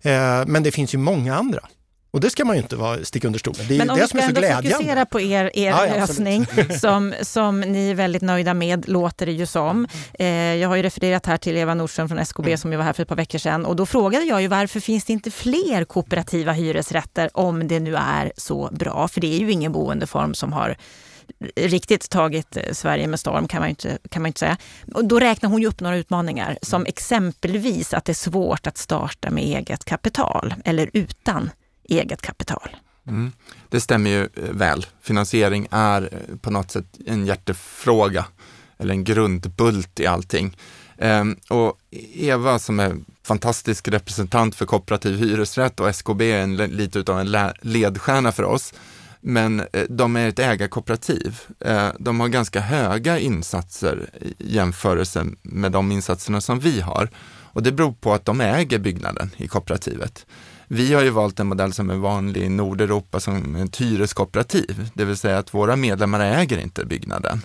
[0.10, 1.60] Eh, men det finns ju många andra.
[2.12, 3.66] Och det ska man ju inte vara, sticka under stolen.
[3.68, 4.58] Det är Men det som är så glädjande.
[4.58, 6.46] om vi fokusera på er, er ja, lösning
[6.82, 9.88] som, som ni är väldigt nöjda med, låter det ju som.
[10.14, 12.58] Eh, jag har ju refererat här till Eva Nordström från SKB mm.
[12.58, 14.80] som ju var här för ett par veckor sedan och då frågade jag ju varför
[14.80, 19.08] finns det inte fler kooperativa hyresrätter om det nu är så bra?
[19.08, 20.78] För det är ju ingen boendeform som har
[21.56, 24.58] riktigt tagit eh, Sverige med storm kan man inte, kan man inte säga.
[24.94, 28.78] Och då räknar hon ju upp några utmaningar som exempelvis att det är svårt att
[28.78, 31.50] starta med eget kapital eller utan
[31.84, 32.76] eget kapital.
[33.08, 33.32] Mm.
[33.70, 34.86] Det stämmer ju eh, väl.
[35.02, 38.26] Finansiering är eh, på något sätt en hjärtefråga
[38.78, 40.58] eller en grundbult i allting.
[40.98, 41.78] Ehm, och
[42.14, 47.52] Eva som är fantastisk representant för kooperativ hyresrätt och SKB är en, lite utav en
[47.62, 48.74] ledstjärna för oss.
[49.26, 51.40] Men eh, de är ett ägarkooperativ.
[51.60, 57.10] Eh, de har ganska höga insatser i jämförelse med de insatserna som vi har.
[57.54, 60.26] Och det beror på att de äger byggnaden i kooperativet.
[60.68, 65.06] Vi har ju valt en modell som är vanlig i Nordeuropa som ett hyreskooperativ, det
[65.06, 67.42] vill säga att våra medlemmar äger inte byggnaden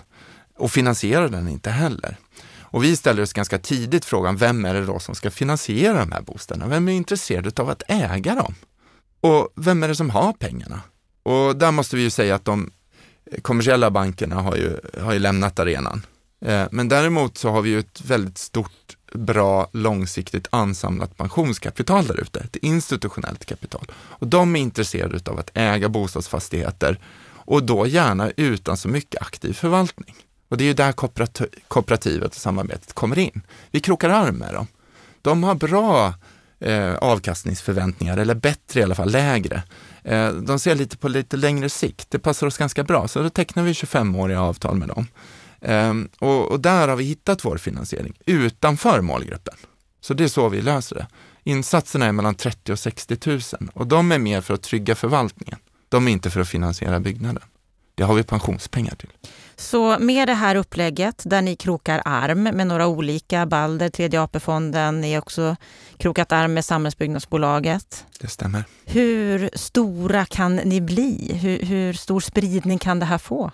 [0.57, 2.17] och finansierar den inte heller.
[2.71, 6.11] Och vi ställer oss ganska tidigt frågan, vem är det då som ska finansiera de
[6.11, 6.67] här bostäderna?
[6.67, 8.55] Vem är intresserad av att äga dem?
[9.21, 10.81] Och vem är det som har pengarna?
[11.29, 12.71] Och där måste vi ju säga att de
[13.41, 16.05] kommersiella bankerna har ju, har ju lämnat arenan.
[16.45, 22.19] Eh, men däremot så har vi ju ett väldigt stort bra långsiktigt ansamlat pensionskapital där
[22.19, 23.91] ute, ett institutionellt kapital.
[23.95, 26.99] Och de är intresserade av att äga bostadsfastigheter
[27.31, 30.15] och då gärna utan så mycket aktiv förvaltning.
[30.49, 30.91] Och det är ju där
[31.67, 33.41] kooperativet och samarbetet kommer in.
[33.71, 34.67] Vi krokar arm med dem.
[35.21, 36.13] De har bra
[36.59, 39.63] eh, avkastningsförväntningar, eller bättre i alla fall, lägre.
[40.03, 42.09] Eh, de ser lite på lite längre sikt.
[42.09, 45.07] Det passar oss ganska bra, så då tecknar vi 25-åriga avtal med dem.
[45.61, 49.55] Ehm, och, och, där har vi hittat vår finansiering utanför målgruppen.
[50.01, 51.07] Så det är så vi löser det.
[51.43, 53.41] Insatserna är mellan 30 och 60 000
[53.73, 55.59] och de är mer för att trygga förvaltningen.
[55.89, 57.43] De är inte för att finansiera byggnaden.
[57.95, 59.09] Det har vi pensionspengar till.
[59.59, 65.01] Så med det här upplägget där ni krokar arm med några olika, Balder, Tredje AP-fonden,
[65.01, 65.55] ni har också
[65.97, 68.05] krokat arm med Samhällsbyggnadsbolaget.
[68.19, 68.63] Det stämmer.
[68.85, 71.37] Hur stora kan ni bli?
[71.41, 73.51] Hur, hur stor spridning kan det här få?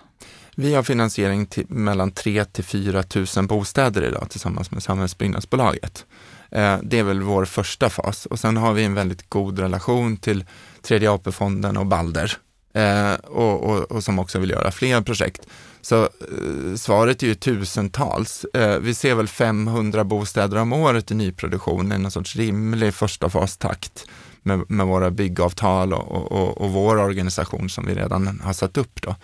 [0.56, 3.04] Vi har finansiering till mellan 3 till 4
[3.36, 6.06] 000 bostäder idag tillsammans med Samhällsbyggnadsbolaget.
[6.50, 10.16] Eh, det är väl vår första fas och sen har vi en väldigt god relation
[10.16, 10.44] till
[10.82, 12.32] Tredje AP-fonden och Balder
[12.72, 15.46] eh, och, och, och, som också vill göra fler projekt.
[15.86, 18.44] Så eh, svaret är ju tusentals.
[18.54, 24.06] Eh, vi ser väl 500 bostäder om året i nyproduktion, en sorts rimlig första fastakt
[24.42, 29.02] med, med våra byggavtal och, och, och, vår organisation som vi redan har satt upp.
[29.02, 29.16] Då.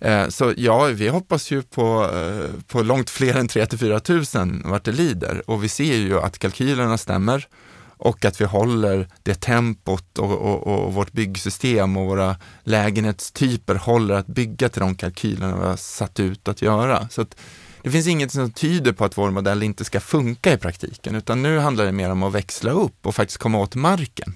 [0.00, 4.62] Eh, så ja, vi hoppas ju på, eh, på långt fler än 3 4 tusen
[4.64, 7.46] vart det lider och vi ser ju att kalkylerna stämmer
[8.04, 14.14] och att vi håller det tempot och, och, och, vårt byggsystem och våra lägenhetstyper håller
[14.14, 17.08] att bygga till de kalkylerna vi har satt ut att göra.
[17.08, 17.36] Så att
[17.82, 21.42] det finns inget som tyder på att vår modell inte ska funka i praktiken, utan
[21.42, 24.34] nu handlar det mer om att växla upp och faktiskt komma åt marken.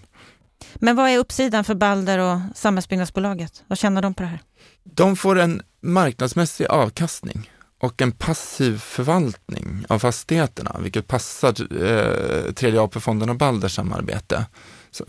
[0.74, 3.62] Men vad är uppsidan för Balder och Samhällsbyggnadsbolaget?
[3.66, 4.40] Vad tjänar de på det här?
[4.84, 12.80] De får en marknadsmässig avkastning och en passiv förvaltning av fastigheterna, vilket passar eh, Tredje
[12.80, 14.46] AP-fonden och Balders samarbete,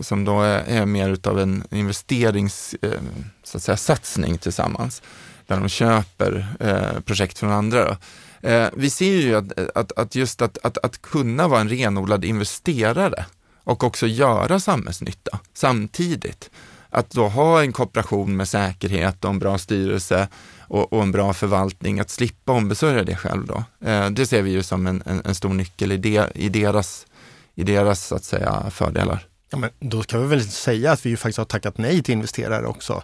[0.00, 5.02] som då är, är mer utav en investeringssatsning eh, tillsammans,
[5.46, 7.96] där de köper eh, projekt från andra.
[8.40, 12.24] Eh, vi ser ju att, att, att just att, att, att kunna vara en renodlad
[12.24, 13.24] investerare
[13.64, 16.50] och också göra samhällsnytta samtidigt.
[16.90, 20.28] Att då ha en kooperation med säkerhet och en bra styrelse
[20.70, 23.64] och, och en bra förvaltning, att slippa ombesörja det själv då.
[23.88, 27.06] Eh, det ser vi ju som en, en, en stor nyckel i, de, i deras,
[27.54, 29.26] i deras så att säga, fördelar.
[29.50, 32.12] Ja, men då ska vi väl säga att vi ju faktiskt har tackat nej till
[32.12, 33.02] investerare också.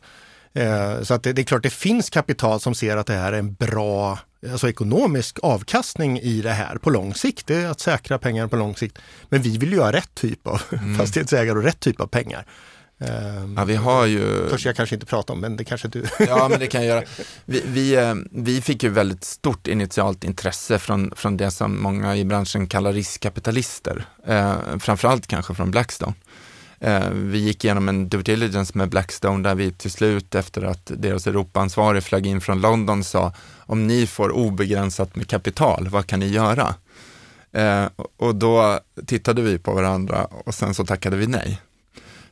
[0.53, 3.33] Eh, så att det, det, är klart, det finns kapital som ser att det här
[3.33, 4.19] är en bra
[4.51, 7.47] alltså ekonomisk avkastning i det här på lång sikt.
[7.47, 8.99] Det är att säkra pengar på lång sikt.
[9.29, 10.95] Men vi vill ju ha rätt typ av mm.
[10.99, 12.47] fastighetsägare och rätt typ av pengar.
[13.57, 14.49] Ja, vi har ju...
[14.51, 16.05] Törs jag kanske inte prata om, men det kanske du...
[16.19, 17.05] ja, men det kan jag göra.
[17.45, 22.17] Vi, vi, eh, vi fick ju väldigt stort initialt intresse från, från det som många
[22.17, 24.05] i branschen kallar riskkapitalister.
[24.27, 26.15] Eh, framförallt kanske från Blackstone.
[26.81, 30.91] Eh, vi gick igenom en due diligence med Blackstone där vi till slut efter att
[30.95, 36.21] deras Europaansvarig flög in från London sa om ni får obegränsat med kapital, vad kan
[36.21, 36.75] ni göra?
[37.53, 41.61] Eh, och då tittade vi på varandra och sen så tackade vi nej.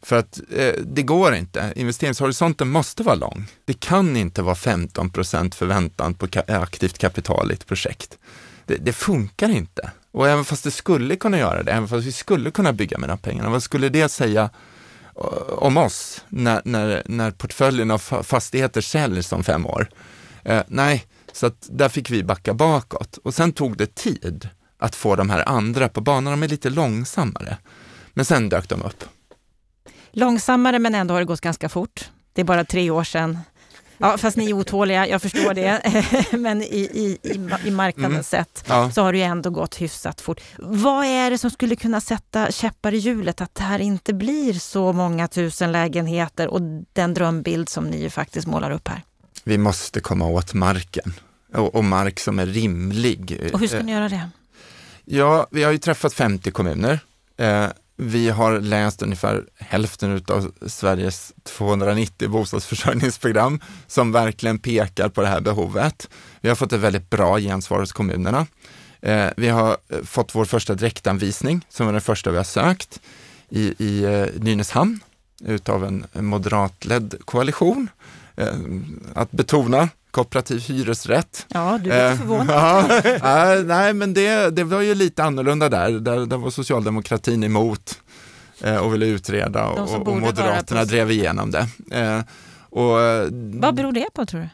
[0.05, 1.73] För att eh, det går inte.
[1.77, 3.47] Investeringshorisonten måste vara lång.
[3.65, 8.19] Det kan inte vara 15 procent förväntan på ka aktivt kapital i ett projekt.
[8.67, 9.91] Det, det, funkar inte.
[10.13, 13.09] Och även fast det skulle kunna göra det, även fast vi skulle kunna bygga med
[13.09, 14.51] de pengarna, vad skulle det säga
[15.17, 19.89] eh, om oss när, när, när portföljen av fastigheter säljs om fem år?
[20.43, 23.19] Eh, nej, så att där fick vi backa bakåt.
[23.25, 26.33] Och sen tog det tid att få de här andra på banan.
[26.33, 27.57] De är lite långsammare.
[28.15, 29.05] Men sen dök de upp.
[30.15, 32.11] Långsammare men ändå har det gått ganska fort.
[32.33, 33.39] Det är bara tre år sedan.
[33.99, 35.81] Ja, fast ni är otåliga, jag förstår det.
[36.39, 38.45] men i, i, i, i marknadens mm.
[38.45, 38.91] sätt ja.
[38.91, 40.41] så har det ju ändå gått hyfsat fort.
[40.59, 44.53] Vad är det som skulle kunna sätta käppar i hjulet att det här inte blir
[44.53, 46.61] så många tusen lägenheter och
[46.93, 49.03] den drömbild som ni ju faktiskt målar upp här?
[49.45, 51.15] Vi måste komma åt marken
[51.55, 53.51] och, och mark som är rimlig.
[53.53, 54.31] Och hur ska ni göra det?
[55.05, 57.01] Ja, vi har ju träffat 50 kommuner.
[57.97, 65.41] Vi har läst ungefär hälften av Sveriges 290 bostadsförsörjningsprogram som verkligen pekar på det här
[65.41, 66.09] behovet.
[66.41, 68.47] Vi har fått ett väldigt bra gensvar hos kommunerna.
[69.01, 73.01] Eh, vi har eh, fått vår första direktanvisning som var den första vi har sökt
[73.49, 75.01] i, i eh, Nynäshamn
[75.45, 77.89] utav en moderatledd koalition.
[79.15, 81.47] Att betona kooperativ hyresrätt.
[81.49, 83.03] Ja, du är förvånad.
[83.23, 85.91] ja, nej, men det, det var ju lite annorlunda där.
[85.91, 88.01] Där, där var socialdemokratin emot
[88.61, 91.67] eh, och ville utreda och, och Moderaterna drev igenom det.
[91.91, 92.21] Eh,
[92.71, 92.91] och,
[93.33, 94.49] Vad beror det på tror du?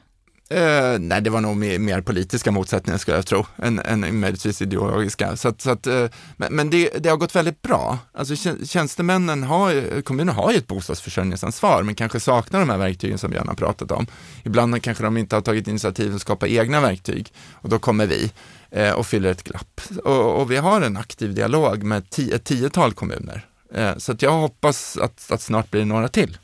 [0.55, 4.63] Eh, nej, det var nog mer, mer, politiska motsättningar skulle jag tro, än, än möjligtvis
[4.63, 5.37] ideologiska.
[5.37, 7.99] Så att, så att, eh, men, men det, det, har gått väldigt bra.
[8.13, 8.37] Alltså,
[8.67, 13.49] tjänstemännen har, kommunen har ju ett bostadsförsörjningsansvar, men kanske saknar de här verktygen som Björn
[13.49, 14.07] har pratat om.
[14.45, 18.33] Ibland kanske de inte har tagit initiativ att skapa egna verktyg och då kommer vi
[18.71, 19.81] eh, och fyller ett glapp.
[20.05, 23.47] Och, och, vi har en aktiv dialog med tio, ett tiotal kommuner.
[23.75, 26.39] Eh, så att jag hoppas att, att snart blir det några till.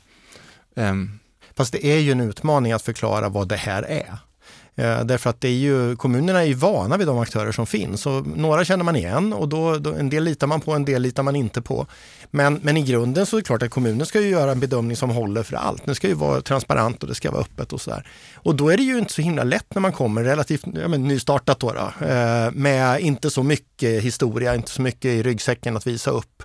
[0.75, 1.16] Um,
[1.57, 4.17] Fast det är ju en utmaning att förklara vad det här är.
[4.79, 8.05] Eh, därför att det är ju, kommunerna är ju vana vid de aktörer som finns
[8.05, 11.01] och några känner man igen och då, då, en del litar man på, en del
[11.01, 11.87] litar man inte på.
[12.31, 14.97] Men, men i grunden så är det klart att kommunen ska ju göra en bedömning
[14.97, 15.85] som håller för allt.
[15.85, 18.07] Det ska ju vara transparent och det ska vara öppet och sådär.
[18.35, 21.07] Och då är det ju inte så himla lätt när man kommer relativt ja, men,
[21.07, 25.87] nystartat då, då eh, med inte så mycket historia, inte så mycket i ryggsäcken att
[25.87, 26.43] visa upp.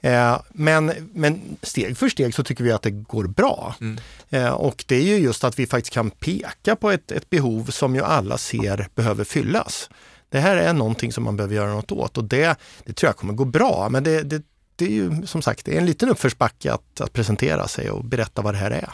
[0.00, 3.74] Eh, men, men steg för steg så tycker vi att det går bra.
[3.80, 3.98] Mm.
[4.30, 7.64] Eh, och det är ju just att vi faktiskt kan peka på ett, ett behov
[7.64, 9.90] som ju alla ser behöver fyllas.
[10.28, 13.16] Det här är någonting som man behöver göra något åt och det, det tror jag
[13.16, 13.88] kommer gå bra.
[13.90, 14.42] Men det, det,
[14.76, 18.04] det är ju som sagt det är en liten uppförsbacke att, att presentera sig och
[18.04, 18.90] berätta vad det här är.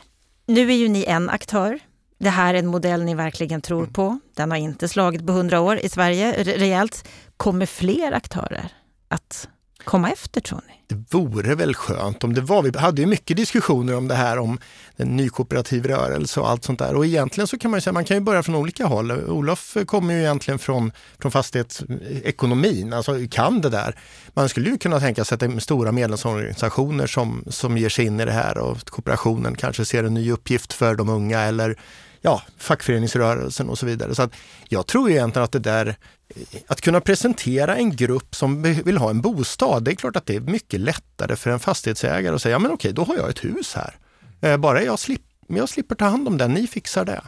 [0.46, 1.78] Nu är ju ni en aktör.
[2.18, 3.92] Det här är en modell ni verkligen tror mm.
[3.92, 4.18] på.
[4.34, 7.08] Den har inte slagit på hundra år i Sverige rejält.
[7.36, 8.72] Kommer fler aktörer
[9.08, 9.48] att
[9.84, 10.74] komma efter tror ni?
[10.90, 12.62] Det vore väl skönt om det var.
[12.62, 14.58] Vi hade ju mycket diskussioner om det här om
[14.96, 16.94] en nykooperativ rörelse och allt sånt där.
[16.94, 19.12] Och egentligen så kan man ju säga man kan ju börja från olika håll.
[19.12, 23.96] Olof kommer ju egentligen från, från fastighetsekonomin, alltså kan det där.
[24.34, 28.06] Man skulle ju kunna tänka sig att det är stora medlemsorganisationer som, som ger sig
[28.06, 31.76] in i det här och kooperationen kanske ser en ny uppgift för de unga eller
[32.20, 34.14] ja, fackföreningsrörelsen och så vidare.
[34.14, 34.32] Så att
[34.68, 39.10] jag tror egentligen att det där, eh, att kunna presentera en grupp som vill ha
[39.10, 42.54] en bostad, det är klart att det är mycket lättare för en fastighetsägare att säga,
[42.54, 43.96] ja men okej, då har jag ett hus här.
[44.40, 47.22] Eh, bara jag, slip, jag slipper ta hand om det, ni fixar det.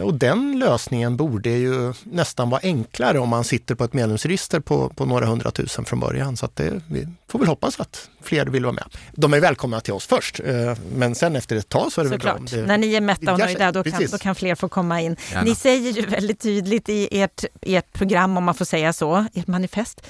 [0.00, 4.88] Och den lösningen borde ju nästan vara enklare om man sitter på ett medlemsregister på,
[4.88, 6.36] på några hundratusen från början.
[6.36, 8.84] Så att det, vi får väl hoppas att fler vill vara med.
[9.12, 12.10] De är välkomna till oss först, eh, men sen efter ett tag så är det
[12.10, 12.36] Såklart.
[12.36, 12.60] väl bra.
[12.60, 15.16] Det, När ni är mätta och nöjda då kan, då kan fler få komma in.
[15.30, 15.42] Gärna.
[15.42, 19.46] Ni säger ju väldigt tydligt i ert, ert program, om man får säga så, ert
[19.46, 20.06] manifest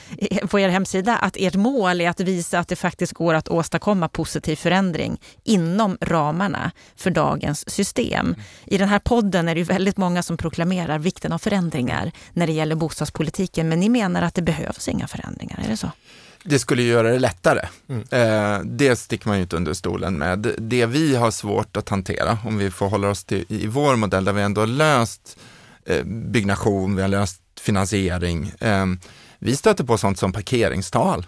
[0.50, 4.08] på er hemsida, att ert mål är att visa att det faktiskt går att åstadkomma
[4.08, 8.34] positiv förändring inom ramarna för dagens system.
[8.64, 12.52] I den här podden är det väldigt många som proklamerar vikten av förändringar när det
[12.52, 15.90] gäller bostadspolitiken, men ni menar att det behövs inga förändringar, är det så?
[16.44, 17.68] Det skulle göra det lättare.
[17.88, 18.02] Mm.
[18.10, 20.54] Eh, det sticker man ju inte under stolen med.
[20.58, 24.24] Det vi har svårt att hantera, om vi får hålla oss till i vår modell,
[24.24, 25.38] där vi ändå har löst
[25.86, 28.52] eh, byggnation, vi har löst finansiering.
[28.60, 28.86] Eh,
[29.38, 31.26] vi stöter på sånt som parkeringstal.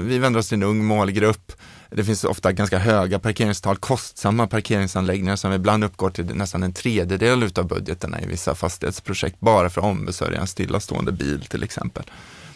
[0.00, 1.52] Vi vänder oss till en ung målgrupp.
[1.90, 7.42] Det finns ofta ganska höga parkeringstal, kostsamma parkeringsanläggningar som ibland uppgår till nästan en tredjedel
[7.42, 12.04] utav budgeterna i vissa fastighetsprojekt, bara för att ombesörja en stillastående bil till exempel.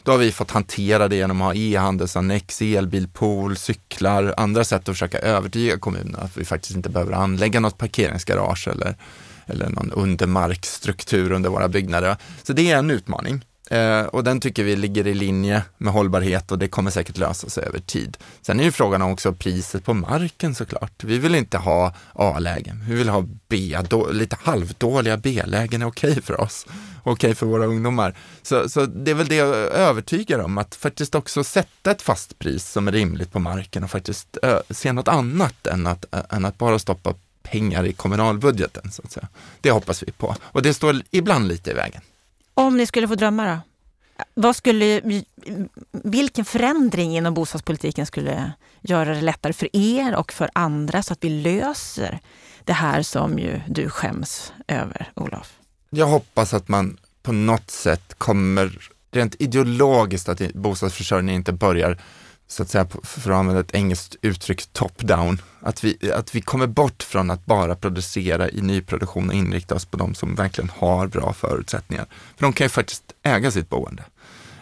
[0.02, 4.94] Då har vi fått hantera det genom att ha e-handelsannex, elbilpool, cyklar, andra sätt att
[4.94, 8.96] försöka övertyga kommunerna att vi faktiskt inte behöver anlägga något parkeringsgarage eller,
[9.46, 12.16] eller någon undermarkstruktur under våra byggnader.
[12.42, 13.44] Så det är en utmaning.
[13.70, 17.48] Eh, och den tycker vi ligger i linje med hållbarhet och det kommer säkert lösa
[17.48, 18.16] sig över tid.
[18.42, 21.04] Sen är ju frågan också priset på marken såklart.
[21.04, 26.11] Vi vill inte ha A-lägen, vi vill ha B, då, lite halvdåliga B-lägen är okej
[26.11, 26.66] okay för oss,
[27.02, 28.14] okej okay för våra ungdomar.
[28.42, 32.38] Så, så det är väl det jag övertygar om, att faktiskt också sätta ett fast
[32.38, 36.22] pris som är rimligt på marken och faktiskt ö, se något annat än att, ä,
[36.31, 38.90] än att bara stoppa pengar i kommunalbudgeten.
[38.90, 39.28] Så att säga.
[39.61, 42.02] Det hoppas vi på och det står ibland lite i vägen.
[42.59, 43.59] Om ni skulle få drömma då?
[44.35, 45.01] Vad skulle,
[45.92, 51.25] vilken förändring inom bostadspolitiken skulle göra det lättare för er och för andra så att
[51.25, 52.21] vi löser
[52.64, 55.59] det här som ju du skäms över, Olof?
[55.90, 58.79] Jag hoppas att man på något sätt kommer,
[59.11, 61.99] rent ideologiskt, att bostadsförsörjningen inte börjar
[62.48, 65.38] så att säga, för att använda ett engelskt uttryck, top-down.
[65.61, 69.84] Att vi, att vi kommer bort från att bara producera i nyproduktion och inrikta oss
[69.84, 72.06] på de som verkligen har bra förutsättningar.
[72.37, 74.04] För de kan ju faktiskt äga sitt boende.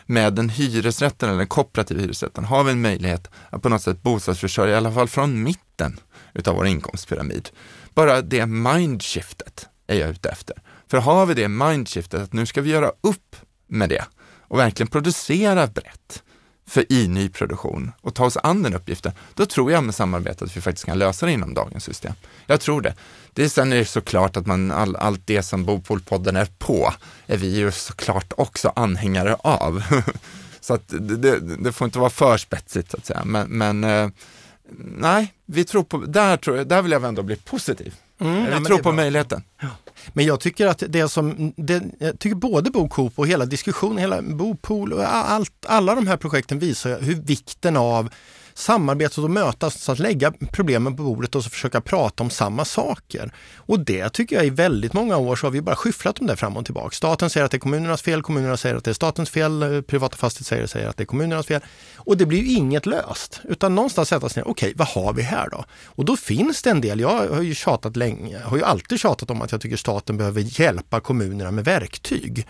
[0.07, 4.03] Med den hyresrätten eller den kooperativa hyresrätten har vi en möjlighet att på något sätt
[4.03, 6.01] bostadsförsörja, i alla fall från mitten
[6.35, 7.49] utav vår inkomstpyramid.
[7.95, 10.57] Bara det mindshiftet är jag ute efter.
[10.89, 14.05] För har vi det mindshiftet att nu ska vi göra upp med det
[14.41, 16.23] och verkligen producera brett
[16.69, 20.57] för i nyproduktion och ta oss an den uppgiften, då tror jag med samarbete att
[20.57, 22.13] vi faktiskt kan lösa det inom dagens system.
[22.47, 22.95] Jag tror det.
[23.33, 26.93] det sen är det såklart att man, all, allt det som Bopolpodden är på,
[27.27, 29.83] är vi ju såklart också anhängare av.
[30.61, 33.25] så att det, det, det, får inte vara för spetsigt så att säga.
[33.25, 34.09] Men, men eh,
[34.79, 37.95] nej, vi tror på, där, tror jag, där vill jag ändå bli positiv.
[38.21, 39.43] Mm, vi ja, tror på möjligheten.
[39.61, 39.69] Ja.
[40.13, 43.99] Men jag tycker att det som, det, jag tycker både Bo Coop och hela diskussionen,
[43.99, 48.11] hela Bopool och allt, alla de här projekten visar hur vikten av
[48.59, 52.65] samarbetet och mötas, så att lägga problemen på bordet och så försöka prata om samma
[52.65, 53.33] saker.
[53.57, 56.37] Och det tycker jag i väldigt många år så har vi bara skyfflat om det
[56.37, 56.91] fram och tillbaka.
[56.91, 59.81] Staten säger att det är kommunernas fel, kommunerna säger att det är statens fel, eh,
[59.81, 61.61] privata fastighetsägare säger att det är kommunernas fel.
[61.97, 65.13] Och det blir ju inget löst, utan någonstans sätta sig ner, okej, okay, vad har
[65.13, 65.65] vi här då?
[65.87, 69.31] Och då finns det en del, jag har ju tjatat länge, har ju alltid tjatat
[69.31, 72.47] om att jag tycker staten behöver hjälpa kommunerna med verktyg.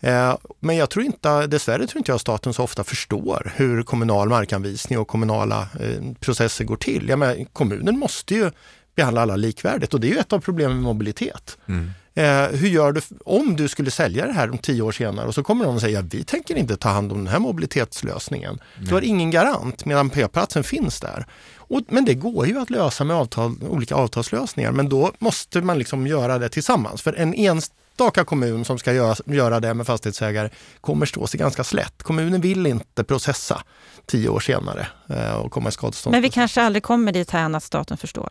[0.00, 4.28] Eh, men jag tror inte, dessvärre tror inte jag staten så ofta förstår hur kommunal
[4.28, 7.08] markanvisning och kommunala eh, processer går till.
[7.08, 8.50] Jag menar, kommunen måste ju
[8.94, 11.58] behandla alla likvärdigt och det är ju ett av problemen med mobilitet.
[11.66, 11.90] Mm.
[12.14, 15.34] Eh, hur gör du om du skulle sälja det här om tio år senare och
[15.34, 18.58] så kommer någon och säger vi tänker inte ta hand om den här mobilitetslösningen.
[18.76, 18.88] Mm.
[18.88, 21.26] Du har ingen garant medan p-platsen finns där.
[21.56, 25.78] Och, men det går ju att lösa med avtal, olika avtalslösningar men då måste man
[25.78, 27.02] liksom göra det tillsammans.
[27.02, 31.40] För en ens, enstaka kommun som ska göra, göra det med fastighetsägare kommer stå sig
[31.40, 32.02] ganska slätt.
[32.02, 33.62] Kommunen vill inte processa
[34.06, 36.12] tio år senare eh, och komma i skadestånd.
[36.12, 38.28] Men vi kanske aldrig kommer dit här att staten förstår?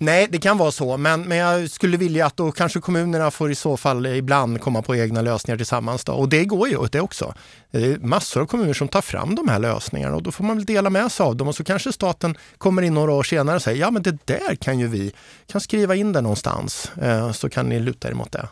[0.00, 3.50] Nej, det kan vara så, men, men jag skulle vilja att då kanske kommunerna får
[3.50, 6.04] i så fall ibland komma på egna lösningar tillsammans.
[6.04, 6.12] Då.
[6.12, 7.34] Och det går ju det också.
[7.70, 10.56] Det är massor av kommuner som tar fram de här lösningarna och då får man
[10.56, 13.56] väl dela med sig av dem och så kanske staten kommer in några år senare
[13.56, 15.12] och säger ja men det där kan ju vi,
[15.46, 18.48] kan skriva in det någonstans eh, så kan ni luta er mot det.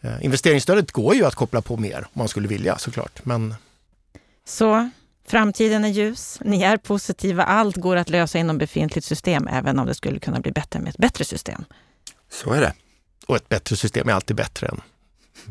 [0.00, 3.24] Eh, investeringsstödet går ju att koppla på mer om man skulle vilja såklart.
[3.24, 3.54] Men...
[4.44, 4.90] Så
[5.26, 9.86] framtiden är ljus, ni är positiva, allt går att lösa inom befintligt system även om
[9.86, 11.64] det skulle kunna bli bättre med ett bättre system.
[12.30, 12.72] Så är det.
[13.26, 14.80] Och ett bättre system är alltid bättre än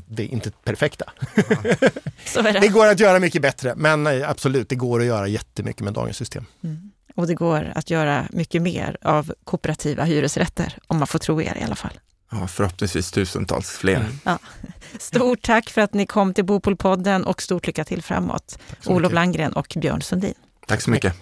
[0.07, 1.05] det är inte perfekta.
[2.25, 2.59] Så är det.
[2.59, 5.93] det går att göra mycket bättre, men eh, absolut, det går att göra jättemycket med
[5.93, 6.45] dagens system.
[6.63, 6.91] Mm.
[7.15, 11.57] Och det går att göra mycket mer av kooperativa hyresrätter, om man får tro er
[11.62, 11.99] i alla fall.
[12.31, 13.95] Ja, förhoppningsvis tusentals fler.
[13.95, 14.11] Mm.
[14.23, 14.39] Ja.
[14.99, 18.59] Stort tack för att ni kom till Bopolpodden och stort lycka till framåt.
[18.85, 20.33] Olof Landgren och Björn Sundin.
[20.67, 21.15] Tack så mycket.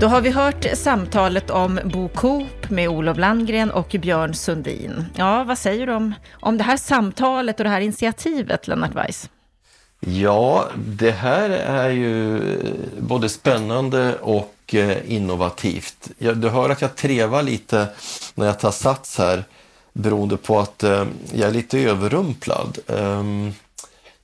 [0.00, 5.04] Då har vi hört samtalet om Bo Coop med Olof Landgren och Björn Sundin.
[5.16, 9.30] Ja, vad säger du om, om det här samtalet och det här initiativet, Lennart Weiss?
[10.06, 12.40] Ja, det här är ju
[12.98, 16.10] både spännande och eh, innovativt.
[16.18, 17.88] Du hör att jag trevar lite
[18.34, 19.44] när jag tar sats här
[19.92, 22.78] beroende på att eh, jag är lite överrumplad.
[22.86, 23.52] Ehm,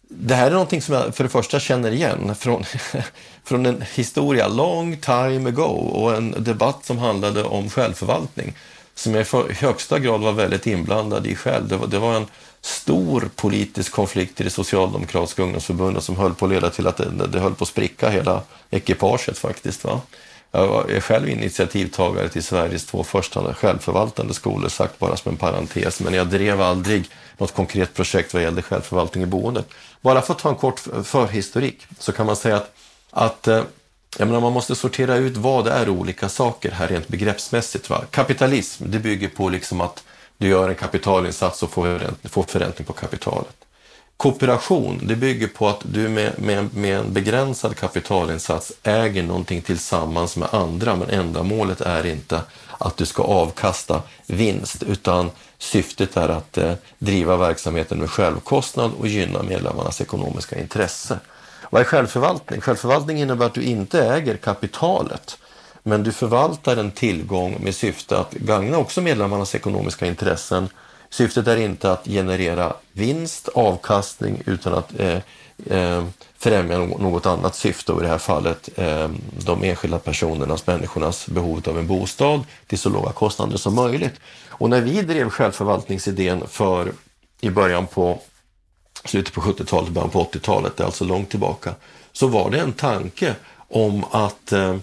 [0.08, 2.64] det här är någonting som jag för det första känner igen från,
[3.44, 8.54] från en historia long time ago och en debatt som handlade om självförvaltning
[8.94, 11.68] som jag i högsta grad var väldigt inblandad i själv.
[11.68, 12.26] Det var, det var en
[12.68, 17.26] stor politisk konflikt i det socialdemokratiska ungdomsförbundet som höll på att leda till att det,
[17.26, 19.84] det höll på att spricka hela ekipaget faktiskt.
[19.84, 20.00] Va?
[20.50, 26.00] Jag är själv initiativtagare till Sveriges två första självförvaltande skolor, sagt bara som en parentes,
[26.00, 29.68] men jag drev aldrig något konkret projekt vad gällde självförvaltning i boendet.
[30.00, 32.74] Bara för att ta en kort förhistorik så kan man säga att,
[33.10, 33.62] att eh,
[34.18, 37.90] jag menar, man måste sortera ut vad det är olika saker här rent begreppsmässigt.
[37.90, 38.04] Va?
[38.10, 40.04] Kapitalism, det bygger på liksom att
[40.38, 43.56] du gör en kapitalinsats och får förräntning på kapitalet.
[44.16, 50.36] Kooperation, det bygger på att du med, med, med en begränsad kapitalinsats äger någonting tillsammans
[50.36, 52.40] med andra, men ändamålet är inte
[52.78, 59.08] att du ska avkasta vinst, utan syftet är att eh, driva verksamheten med självkostnad och
[59.08, 61.18] gynna medlemmarnas ekonomiska intresse.
[61.70, 62.60] Vad är självförvaltning?
[62.60, 65.38] Självförvaltning innebär att du inte äger kapitalet,
[65.88, 70.68] men du förvaltar en tillgång med syfte att gagna också medlemmarnas ekonomiska intressen
[71.10, 75.18] Syftet är inte att generera vinst, avkastning, utan att eh,
[75.66, 76.04] eh,
[76.38, 79.10] främja något annat syfte och i det här fallet eh,
[79.44, 84.14] de enskilda personernas, människornas behov av en bostad till så låga kostnader som möjligt.
[84.48, 86.92] Och när vi drev självförvaltningsidén för
[87.40, 88.20] i början på
[89.04, 91.74] slutet på 70-talet, början på 80-talet, det är alltså långt tillbaka,
[92.12, 93.34] så var det en tanke
[93.68, 94.76] om att eh,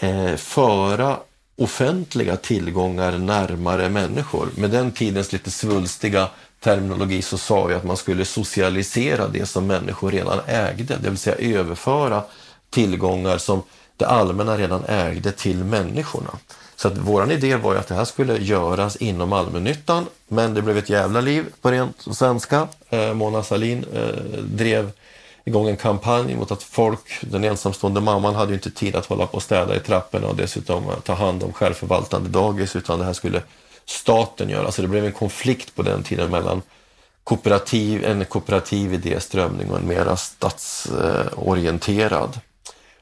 [0.00, 1.16] eh, föra
[1.56, 4.48] offentliga tillgångar närmare människor.
[4.56, 6.28] Med den tidens lite svulstiga
[6.60, 11.18] terminologi så sa vi att man skulle socialisera det som människor redan ägde, det vill
[11.18, 12.22] säga överföra
[12.70, 13.62] tillgångar som
[13.96, 16.30] det allmänna redan ägde till människorna.
[16.76, 20.62] Så att våran idé var ju att det här skulle göras inom allmännyttan, men det
[20.62, 22.68] blev ett jävla liv på rent svenska.
[22.90, 24.90] Eh, Mona Sahlin eh, drev
[25.48, 29.36] igång en kampanj mot att folk, den ensamstående mamman hade inte tid att hålla på
[29.36, 33.12] och städa i trapporna och dessutom eh, ta hand om självförvaltande dagis utan det här
[33.12, 33.42] skulle
[33.86, 34.72] staten göra.
[34.72, 36.62] Så det blev en konflikt på den tiden mellan
[37.24, 42.40] kooperativ, en kooperativ idéströmning och en mera statsorienterad.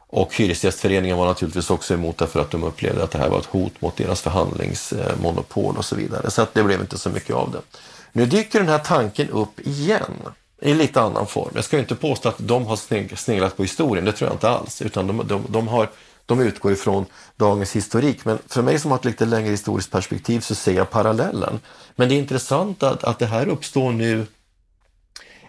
[0.08, 3.38] Och Hyresgästföreningen var naturligtvis också emot det för att de upplevde att det här var
[3.38, 6.30] ett hot mot deras förhandlingsmonopol och så vidare.
[6.30, 7.60] Så att det blev inte så mycket av det.
[8.12, 10.12] Nu dyker den här tanken upp igen
[10.60, 11.50] i lite annan form.
[11.54, 14.82] Jag ska inte påstå att de har sneglat på historien, det tror jag inte alls,
[14.82, 15.90] utan de, de, de, har,
[16.26, 18.24] de utgår ifrån dagens historik.
[18.24, 21.60] Men för mig som har ett lite längre historiskt perspektiv så ser jag parallellen.
[21.96, 24.26] Men det är intressant att, att det här uppstår nu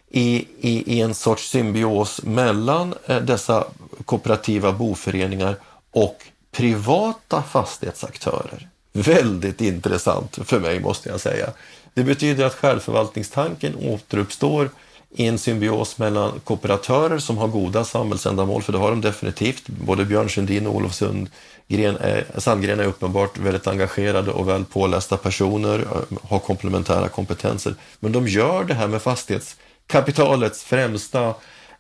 [0.10, 3.68] i, i, i en sorts symbios mellan eh, dessa
[4.06, 5.56] kooperativa boföreningar
[5.92, 6.18] och
[6.52, 8.70] privata fastighetsaktörer.
[8.94, 11.50] Väldigt intressant för mig måste jag säga.
[11.94, 14.70] Det betyder att självförvaltningstanken återuppstår
[15.18, 19.68] i en symbios mellan kooperatörer som har goda samhällsändamål, för det har de definitivt.
[19.68, 25.18] Både Björn Sundin och Olof Sundgren är, Sandgren är uppenbart väldigt engagerade och väl pålästa
[25.18, 25.86] personer,
[26.22, 27.76] har komplementära kompetenser.
[28.00, 31.34] Men de gör det här med fastighetskapitalets främsta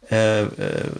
[0.09, 0.45] eh, eh,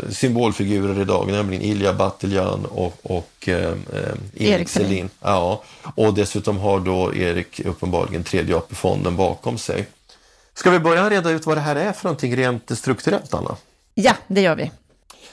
[0.09, 5.09] symbolfigurer idag, nämligen Ilja Batiljan och, och eh, eh Erik Selin.
[5.21, 5.63] Ja,
[5.95, 9.85] och dessutom har då Erik uppenbarligen tredje AP-fonden bakom sig.
[10.58, 13.55] Ska vi börja reda ut vad det här är för någonting rent strukturellt, Anna?
[13.93, 14.72] Ja, det gör vi.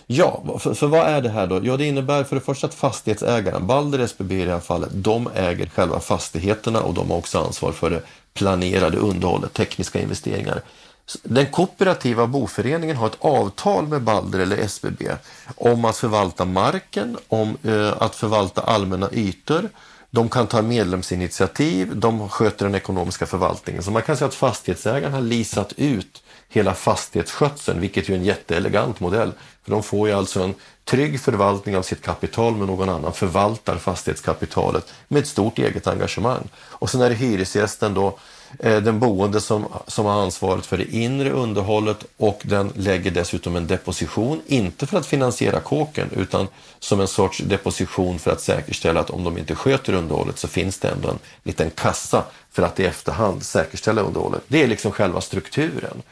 [0.06, 1.60] Ja, för, för, vad är det här då?
[1.62, 5.30] Ja, det innebär för det första att fastighetsägaren, Balder SBB i det här fallet, de
[5.34, 8.02] äger själva fastigheterna och de har också ansvar för det
[8.34, 10.62] planerade underhållet, tekniska investeringar.
[11.22, 15.10] Den kooperativa boföreningen har ett avtal med Balder eller SBB
[15.56, 19.68] om att förvalta marken, om eh, att förvalta allmänna ytor,
[20.14, 23.82] de kan ta medlemsinitiativ, de sköter den ekonomiska förvaltningen.
[23.82, 29.00] Så man kan säga att fastighetsägaren har lisat ut hela fastighetsskötseln, vilket är en jätteelegant
[29.00, 29.32] modell.
[29.64, 30.54] För de får ju alltså en
[30.84, 36.48] trygg förvaltning av sitt kapital med någon annan förvaltar fastighetskapitalet med ett stort eget engagemang.
[36.56, 38.18] Och sen är det hyresgästen då Eh,
[38.58, 43.56] Eh, den boende som, som har ansvaret för det inre underhållet och den lägger dessutom
[43.56, 46.48] en deposition, inte för att finansiera kåken utan
[46.78, 50.78] som en sorts deposition för att säkerställa att om de inte sköter underhållet så finns
[50.78, 54.42] det ändå en liten kassa för att i efterhand säkerställa underhållet.
[54.48, 56.02] Det är liksom själva strukturen.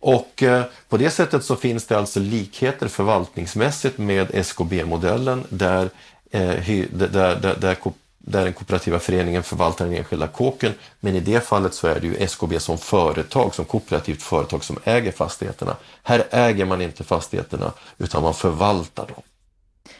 [0.00, 5.90] Och eh, på det sättet så finns det alltså likheter förvaltningsmässigt med SKB-modellen där,
[6.30, 7.74] eh, där, där, där
[8.30, 10.72] där den kooperativa föreningen förvaltar den enskilda kåken.
[11.00, 14.78] Men i det fallet så är det ju SKB som företag, som kooperativt företag som
[14.84, 15.76] äger fastigheterna.
[16.02, 19.22] Här äger man inte fastigheterna utan man förvaltar dem.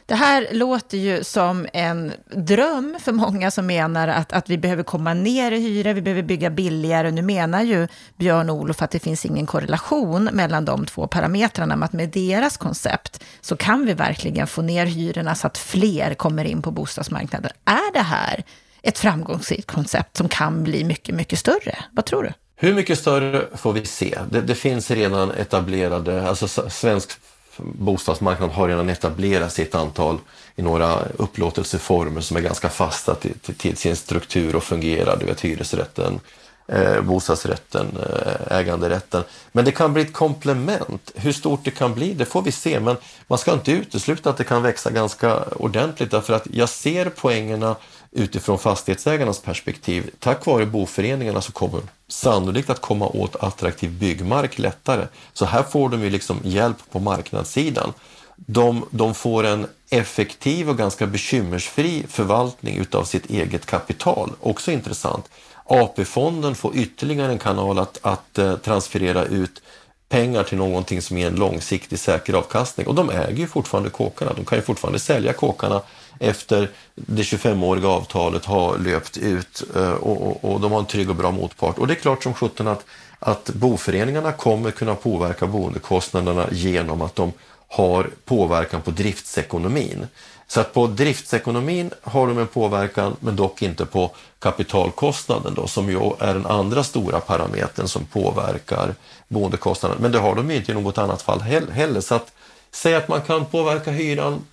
[0.07, 4.83] Det här låter ju som en dröm för många som menar att, att vi behöver
[4.83, 7.11] komma ner i hyra, vi behöver bygga billigare.
[7.11, 11.83] Nu menar ju Björn Olof att det finns ingen korrelation mellan de två parametrarna, men
[11.83, 16.45] att med deras koncept så kan vi verkligen få ner hyrorna så att fler kommer
[16.45, 17.51] in på bostadsmarknaden.
[17.65, 18.45] Är det här
[18.83, 21.79] ett framgångsrikt koncept som kan bli mycket, mycket större?
[21.93, 22.33] Vad tror du?
[22.57, 24.19] Hur mycket större får vi se.
[24.31, 27.11] Det, det finns redan etablerade, alltså svensk
[27.59, 30.19] bostadsmarknaden har redan etablerat sig ett antal
[30.57, 35.17] i några upplåtelseformer som är ganska fasta till, till, till sin struktur och fungerar.
[35.17, 36.21] Du vet hyresrätten,
[36.69, 39.23] eh, bostadsrätten, eh, äganderätten.
[39.53, 41.13] Men det kan bli ett komplement.
[41.15, 42.81] Hur stort det kan bli, det får vi se.
[42.81, 42.97] Men
[43.27, 47.77] man ska inte utesluta att det kan växa ganska ordentligt därför att jag ser poängerna
[48.11, 50.11] utifrån fastighetsägarnas perspektiv.
[50.19, 55.07] Tack vare boföreningarna så kommer sannolikt att komma åt attraktiv byggmark lättare.
[55.33, 57.93] Så här får de ju liksom hjälp på marknadssidan.
[58.37, 64.31] De, de får en effektiv och ganska bekymmersfri förvaltning utav sitt eget kapital.
[64.41, 65.29] Också intressant.
[65.65, 69.63] AP-fonden får ytterligare en kanal att, att eh, transferera ut
[70.09, 72.87] pengar till någonting som ger en långsiktig säker avkastning.
[72.87, 74.33] Och de äger ju fortfarande kåkarna.
[74.33, 75.83] De kan ju fortfarande sälja kåkarna
[76.19, 81.11] efter det 25-åriga avtalet har löpt ut eh, och, och, och, de har en trygg
[81.11, 81.79] och bra motpart.
[81.79, 82.85] Och det är klart som sjutton att,
[83.19, 87.33] att boföreningarna kommer kunna påverka boendekostnaderna genom att de
[87.69, 90.07] har påverkan på driftsekonomin.
[90.47, 95.89] Så att på driftsekonomin har de en påverkan men dock inte på kapitalkostnaden då, som
[95.89, 98.95] ju är den andra stora parametern som påverkar
[99.29, 99.99] boendekostnaden.
[100.01, 102.01] Men det har de ju inte i något annat fall heller.
[102.01, 102.33] Så att
[102.71, 104.45] säg att man kan påverka hyran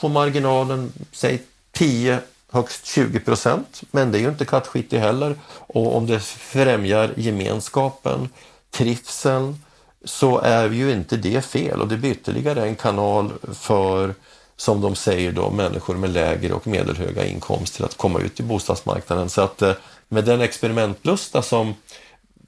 [0.00, 1.42] på marginalen, säg
[1.72, 2.18] 10
[2.54, 5.36] högst 20 procent, men det är ju inte kattskitig heller.
[5.56, 8.28] Och om det främjar gemenskapen,
[8.70, 9.62] trivseln,
[10.04, 14.14] så är ju inte det fel och det blir ytterligare en kanal för,
[14.56, 19.30] som de säger då, människor med lägre och medelhöga inkomster att komma ut i bostadsmarknaden.
[19.30, 19.72] Så att eh,
[20.08, 21.74] med den experimentlusta som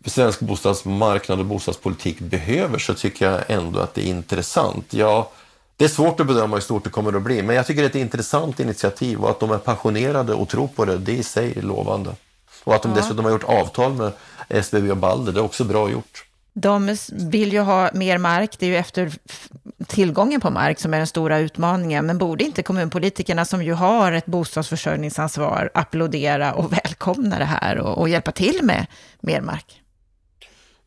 [0.04, 4.94] svensk bostadsmarknad och bostadspolitik behöver så tycker jag ändå att det är intressant.
[4.94, 5.26] Jag
[5.76, 7.86] det är svårt att bedöma hur stort det kommer att bli, men jag tycker det
[7.86, 11.22] är ett intressant initiativ och att de är passionerade och tror på det, det i
[11.22, 12.10] sig är lovande.
[12.64, 12.96] Och att de ja.
[12.96, 14.12] dessutom har gjort avtal med
[14.48, 16.24] SBB och Balder, det är också bra gjort.
[16.52, 19.12] De vill ju ha mer mark, det är ju efter
[19.86, 22.06] tillgången på mark som är den stora utmaningen.
[22.06, 27.98] Men borde inte kommunpolitikerna som ju har ett bostadsförsörjningsansvar applådera och välkomna det här och,
[27.98, 28.86] och hjälpa till med
[29.20, 29.82] mer mark?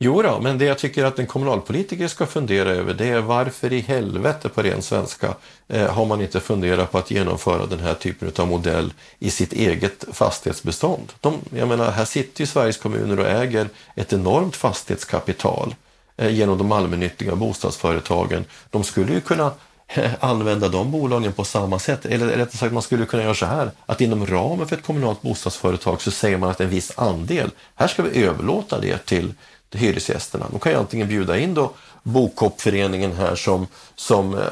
[0.02, 3.74] Jo då, men det jag tycker att en kommunalpolitiker ska fundera över det är varför
[3.74, 5.36] i helvete på ren svenska
[5.68, 9.54] eh, har man inte funderat på att genomföra den här typen av modell i sitt
[9.54, 11.14] eget fastighetsbestånd.
[11.22, 15.76] De, jag menar, här sitter ju Sveriges kommuner och äger ett enormt fastighetskapital
[16.18, 18.46] eh, genom de allmännyttiga bostadsföretagen.
[18.70, 19.52] De skulle ju kunna
[19.88, 22.06] eh, använda de bolagen på samma sätt.
[22.06, 25.22] Eller rättare sagt, man skulle kunna göra så här att inom ramen för ett kommunalt
[25.22, 29.34] bostadsföretag så säger man att en viss andel, här ska vi överlåta det till
[29.76, 30.46] hyresgästerna.
[30.52, 31.72] De kan ju antingen bjuda in då
[32.04, 34.44] Bokhoppföreningen här som, som, eh,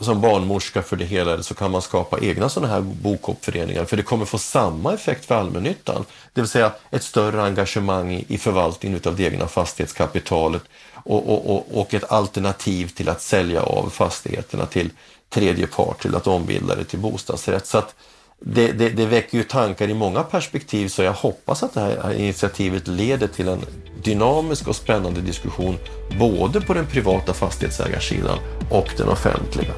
[0.00, 3.96] som barnmorska för det hela eller så kan man skapa egna sådana här Bokhoppföreningar för
[3.96, 6.04] det kommer få samma effekt för allmännyttan.
[6.32, 11.56] Det vill säga ett större engagemang i, i förvaltningen av det egna fastighetskapitalet och, och,
[11.56, 14.90] och, och ett alternativ till att sälja av fastigheterna till
[15.28, 17.66] tredje part till att ombilda det till bostadsrätt.
[17.66, 17.94] Så att
[18.40, 22.12] det, det, det, väcker ju tankar i många perspektiv så jag hoppas att det här
[22.12, 23.60] initiativet leder till en
[24.02, 25.76] dynamisk och spännande diskussion
[26.18, 28.38] både på den privata fastighetsägarsidan
[28.70, 29.72] och den offentliga.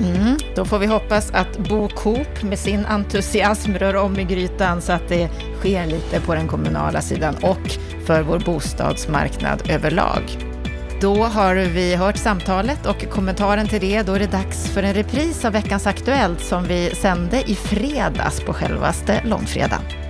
[0.00, 4.82] Mm, då får vi hoppas att Bo Coop med sin entusiasm rör om i grytan
[4.82, 7.70] så att det sker lite på den kommunala sidan och
[8.06, 10.49] för vår bostadsmarknad överlag.
[11.00, 14.02] Då har vi hört samtalet och kommentaren till det.
[14.02, 18.40] Då är det dags för en repris av veckans Aktuellt som vi sände i fredags
[18.40, 20.09] på självaste långfredagen.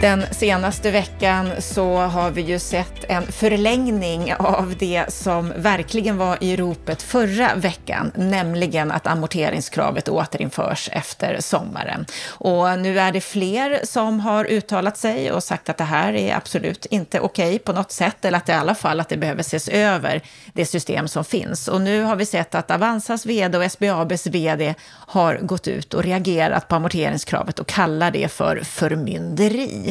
[0.00, 6.38] Den senaste veckan så har vi ju sett en förlängning av det som verkligen var
[6.40, 12.06] i ropet förra veckan, nämligen att amorteringskravet återinförs efter sommaren.
[12.28, 16.36] Och nu är det fler som har uttalat sig och sagt att det här är
[16.36, 19.16] absolut inte okej okay på något sätt, eller att det i alla fall att det
[19.16, 20.22] behöver ses över,
[20.52, 21.68] det system som finns.
[21.68, 26.02] Och nu har vi sett att Avanzas vd och SBABs vd har gått ut och
[26.02, 29.85] reagerat på amorteringskravet och kallar det för förmynderi.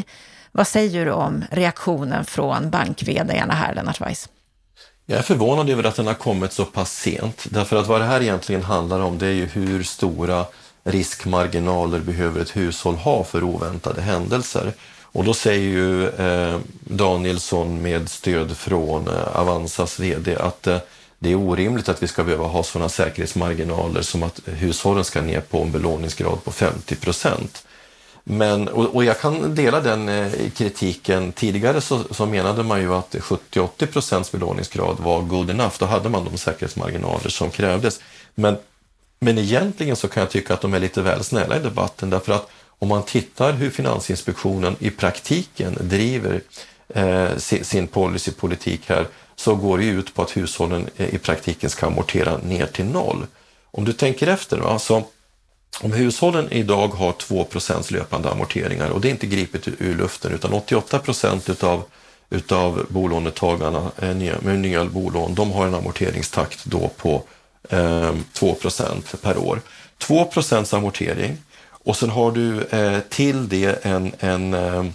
[0.51, 4.29] Vad säger du om reaktionen från bank här, Lennart Weiss?
[5.05, 7.45] Jag är förvånad över att den har kommit så pass sent.
[7.49, 10.45] Därför att vad det här egentligen handlar om det är ju hur stora
[10.83, 14.73] riskmarginaler behöver ett hushåll ha för oväntade händelser.
[15.01, 20.77] Och då säger ju eh, Danielsson med stöd från eh, Avanzas VD att eh,
[21.19, 25.41] det är orimligt att vi ska behöva ha sådana säkerhetsmarginaler som att hushållen ska ner
[25.41, 27.65] på en belåningsgrad på 50 procent.
[28.27, 31.31] Men, och, och, jag kan dela den eh, kritiken.
[31.31, 35.73] Tidigare så, så, menade man ju att 70-80 procents belåningsgrad var good enough.
[35.79, 37.99] Då hade man de säkerhetsmarginaler som krävdes.
[38.35, 38.57] Men,
[39.19, 42.33] men egentligen så kan jag tycka att de är lite väl snälla i debatten därför
[42.33, 42.49] att
[42.79, 46.41] om man tittar hur Finansinspektionen i praktiken driver
[46.89, 51.69] eh, sin, sin policypolitik här så går det ut på att hushållen eh, i praktiken
[51.69, 53.27] ska amortera ner till noll.
[53.71, 55.03] Om du tänker efter, va, så alltså,
[55.81, 57.47] om hushållen idag har 2
[57.89, 61.01] löpande amorteringar och det är inte gripet ur luften utan 88
[61.47, 61.83] utav,
[62.29, 67.23] utav bolånetagarna eh, med nya bolån, de har en amorteringstakt då på
[67.69, 69.61] eh, 2% per år.
[69.99, 71.37] 2% amortering
[71.85, 74.93] och sen har du eh, till det en, en, ehm,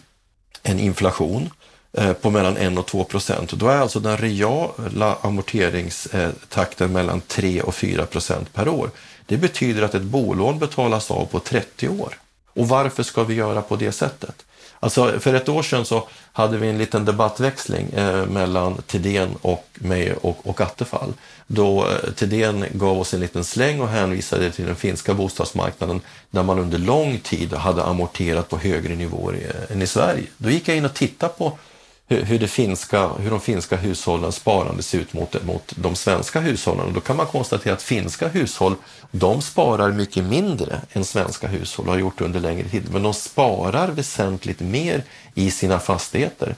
[0.62, 1.50] en inflation
[1.92, 3.52] Eh, på mellan 1 och 2 procent.
[3.52, 8.90] Då är alltså den reala amorteringstakten mellan 3 och 4 procent per år.
[9.26, 12.14] Det betyder att ett bolån betalas av på 30 år.
[12.54, 14.44] Och varför ska vi göra på det sättet?
[14.80, 19.66] Alltså för ett år sedan så hade vi en liten debattväxling eh, mellan Tidén och
[19.74, 21.12] mig och, och Attefall.
[21.46, 26.42] Då eh, Tidén gav oss en liten släng och hänvisade till den finska bostadsmarknaden där
[26.42, 30.26] man under lång tid hade amorterat på högre nivåer eh, än i Sverige.
[30.36, 31.58] Då gick jag in och tittade på
[32.16, 36.86] hur, det finska, hur de finska hushållens sparande ser ut mot, mot de svenska hushållen.
[36.86, 38.74] Och då kan man konstatera att finska hushåll
[39.10, 42.82] de sparar mycket mindre än svenska hushåll har gjort under längre tid.
[42.92, 45.02] Men de sparar väsentligt mer
[45.34, 46.54] i sina fastigheter,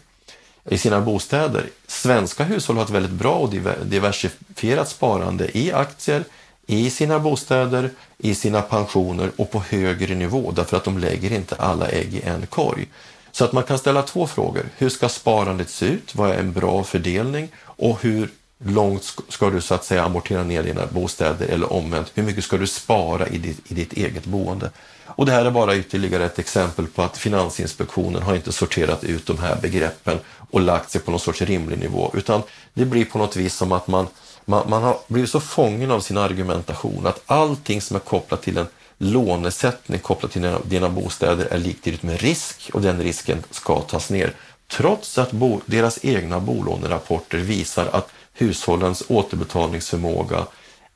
[0.68, 1.66] i sina bostäder.
[1.86, 3.50] Svenska hushåll har ett väldigt bra och
[3.84, 6.24] diversifierat sparande i aktier,
[6.66, 11.54] i sina bostäder, i sina pensioner och på högre nivå därför att de lägger inte
[11.54, 12.86] alla ägg i en korg.
[13.32, 14.68] Så att man kan ställa två frågor.
[14.76, 16.14] Hur ska sparandet se ut?
[16.14, 17.48] Vad är en bra fördelning?
[17.64, 18.30] Och hur
[18.64, 22.10] långt ska du så att säga amortera ner dina bostäder eller omvänt?
[22.14, 24.70] Hur mycket ska du spara i ditt, i ditt eget boende?
[25.06, 29.26] Och det här är bara ytterligare ett exempel på att Finansinspektionen har inte sorterat ut
[29.26, 30.18] de här begreppen
[30.50, 32.42] och lagt sig på någon sorts rimlig nivå, utan
[32.74, 34.06] det blir på något vis som att man,
[34.44, 38.58] man, man har blivit så fången av sin argumentation att allting som är kopplat till
[38.58, 38.66] en
[39.02, 44.10] lånesättning kopplat till dina, dina bostäder är liktydigt med risk och den risken ska tas
[44.10, 44.32] ner.
[44.70, 50.46] Trots att bo, deras egna bolånerapporter visar att hushållens återbetalningsförmåga,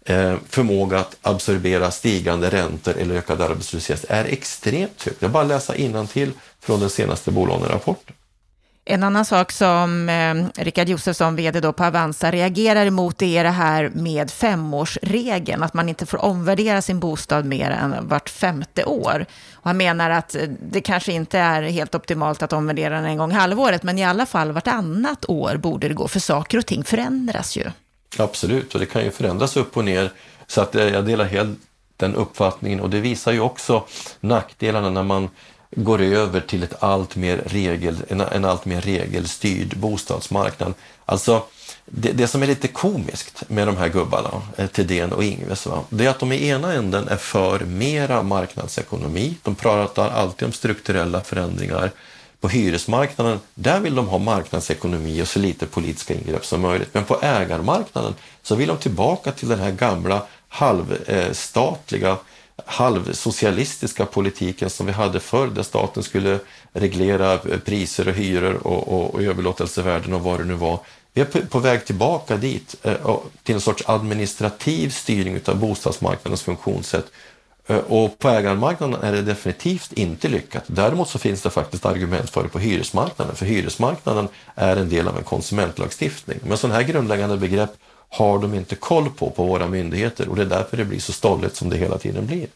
[0.04, 5.14] eh, förmåga att absorbera stigande räntor eller ökad arbetslöshet är extremt hög.
[5.18, 8.14] Det är bara att läsa innantill från den senaste bolånerapporten.
[8.88, 13.50] En annan sak som eh, Rickard Josefsson, vd då på Avanza, reagerar emot är det
[13.50, 19.26] här med femårsregeln, att man inte får omvärdera sin bostad mer än vart femte år.
[19.54, 23.18] Och han menar att eh, det kanske inte är helt optimalt att omvärdera den en
[23.18, 26.84] gång halvåret, men i alla fall vartannat år borde det gå, för saker och ting
[26.84, 27.64] förändras ju.
[28.18, 30.12] Absolut, och det kan ju förändras upp och ner.
[30.46, 31.58] Så att eh, jag delar helt
[31.96, 33.84] den uppfattningen och det visar ju också
[34.20, 35.28] nackdelarna när man
[35.70, 40.74] går över till ett allt mer regel, en, en allt mer regelstyrd bostadsmarknad.
[41.04, 41.42] Alltså,
[41.84, 45.84] det, det, som är lite komiskt med de här gubbarna, eh, Thedéen och Ingves, va?
[45.88, 49.34] det är att de i ena änden är för mera marknadsekonomi.
[49.42, 51.90] De pratar alltid om strukturella förändringar.
[52.40, 56.88] På hyresmarknaden, där vill de ha marknadsekonomi och så lite politiska ingrepp som möjligt.
[56.92, 62.16] Men på ägarmarknaden så vill de tillbaka till den här gamla halvstatliga
[62.64, 66.38] halvsocialistiska politiken som vi hade förr där staten skulle
[66.72, 70.80] reglera priser och hyror och, och, och överlåtelsevärden och vad det nu var.
[71.12, 76.42] Vi är på, på väg tillbaka dit eh, till en sorts administrativ styrning av bostadsmarknadens
[76.42, 77.06] funktionssätt.
[77.66, 80.64] Eh, och på ägarmarknaden är det definitivt inte lyckat.
[80.66, 85.08] Däremot så finns det faktiskt argument för det på hyresmarknaden, för hyresmarknaden är en del
[85.08, 86.38] av en konsumentlagstiftning.
[86.42, 87.70] Men sådana här grundläggande begrepp
[88.16, 91.12] har de inte koll på på våra myndigheter och det är därför det blir så
[91.12, 92.46] stolligt som det hela tiden blir.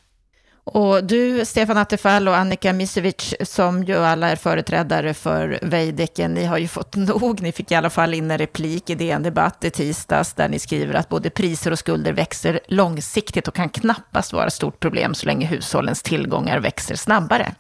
[0.65, 6.45] Och du, Stefan Attefall och Annika Misevic, som ju alla är företrädare för Veidekke, ni
[6.45, 7.41] har ju fått nog.
[7.43, 10.59] Ni fick i alla fall in en replik i DN Debatt i tisdags, där ni
[10.59, 15.15] skriver att både priser och skulder växer långsiktigt och kan knappast vara ett stort problem
[15.15, 17.55] så länge hushållens tillgångar växer snabbare.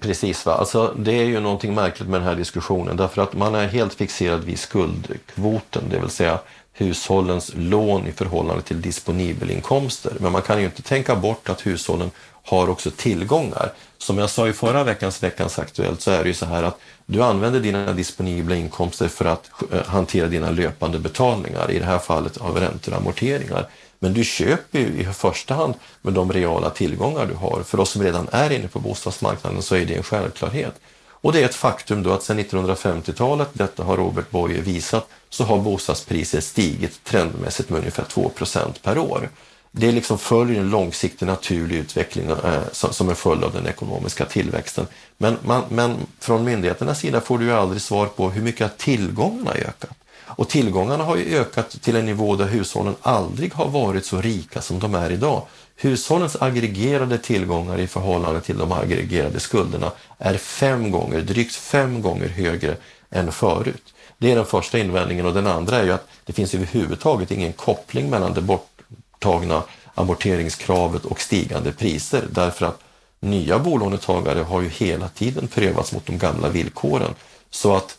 [0.00, 0.52] Precis, va?
[0.52, 3.94] Alltså, det är ju någonting märkligt med den här diskussionen, därför att man är helt
[3.94, 6.38] fixerad vid skuldkvoten, det vill säga
[6.82, 10.12] hushållens lån i förhållande till disponibelinkomster.
[10.20, 12.10] Men man kan ju inte tänka bort att hushållen
[12.44, 13.72] har också tillgångar.
[13.98, 16.78] Som jag sa i förra veckans Veckans Aktuellt så är det ju så här att
[17.06, 21.98] du använder dina disponibla inkomster för att eh, hantera dina löpande betalningar, i det här
[21.98, 23.68] fallet av räntor och amorteringar.
[23.98, 27.62] Men du köper ju i första hand med de reala tillgångar du har.
[27.62, 30.74] För oss som redan är inne på bostadsmarknaden så är det en självklarhet.
[31.22, 35.44] Och det är ett faktum då att sedan 1950-talet, detta har Robert Boye visat, så
[35.44, 39.28] har bostadspriser stigit trendmässigt med ungefär 2% per år.
[39.70, 44.86] Det liksom följer en långsiktig naturlig utveckling eh, som en följd av den ekonomiska tillväxten.
[45.18, 49.50] Men, man, men från myndigheternas sida får du ju aldrig svar på hur mycket tillgångarna
[49.50, 49.90] ökat.
[50.24, 54.60] Och tillgångarna har ju ökat till en nivå där hushållen aldrig har varit så rika
[54.60, 55.46] som de är idag.
[55.76, 62.28] Hushållens aggregerade tillgångar i förhållande till de aggregerade skulderna är fem gånger, drygt fem gånger
[62.28, 62.76] högre
[63.10, 63.94] än förut.
[64.18, 67.52] Det är den första invändningen och den andra är ju att det finns överhuvudtaget ingen
[67.52, 69.62] koppling mellan det borttagna
[69.94, 72.80] amorteringskravet och stigande priser därför att
[73.20, 77.14] nya bolånetagare har ju hela tiden prövats mot de gamla villkoren.
[77.50, 77.98] Så att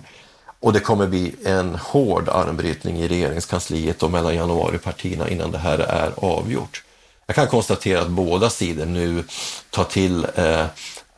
[0.59, 5.79] Och det kommer bli en hård armbrytning i regeringskansliet och mellan januaripartierna innan det här
[5.79, 6.83] är avgjort.
[7.25, 9.23] Jag kan konstatera att båda sidor nu
[9.69, 10.65] tar till eh,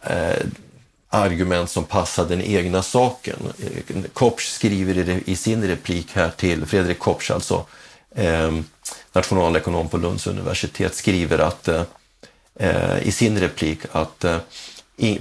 [0.02, 0.46] eh,
[1.10, 3.36] argument som passar den egna saken.
[4.14, 7.66] Kopsch skriver i, sin replik här till, Fredrik Kopsch alltså,
[8.16, 8.52] eh,
[9.14, 11.84] nationalekonom på Lunds universitet, skriver att eh,
[12.60, 14.38] eh, i sin replik att eh,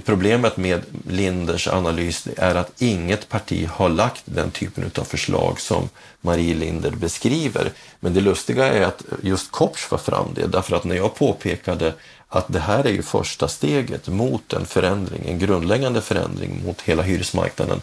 [0.05, 5.89] problemet med Linders analys är att inget parti har lagt den typen av förslag som
[6.21, 7.71] Marie Linder beskriver.
[7.99, 11.93] Men det lustiga är att just Kopsch var fram det, därför att när jag påpekade
[12.27, 17.03] att det här är ju första steget mot en förändring, en grundläggande förändring mot hela
[17.03, 17.81] hyresmarknaden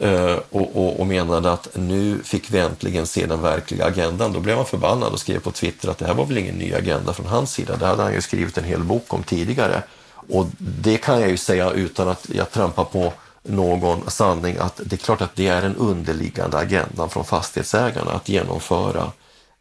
[0.00, 4.32] Eh, och, och, och, menade att nu fick vi äntligen se den verkliga agendan.
[4.32, 6.74] Då blev han förbannad och skrev på Twitter att det här var väl ingen ny
[6.74, 7.76] agenda från hans sida.
[7.76, 9.82] Det hade han ju skrivit en hel bok om tidigare.
[10.28, 13.12] Och det kan jag ju säga utan att jag trampar på
[13.42, 18.28] någon sanning att det är klart att det är en underliggande agenda från fastighetsägarna att
[18.28, 19.12] genomföra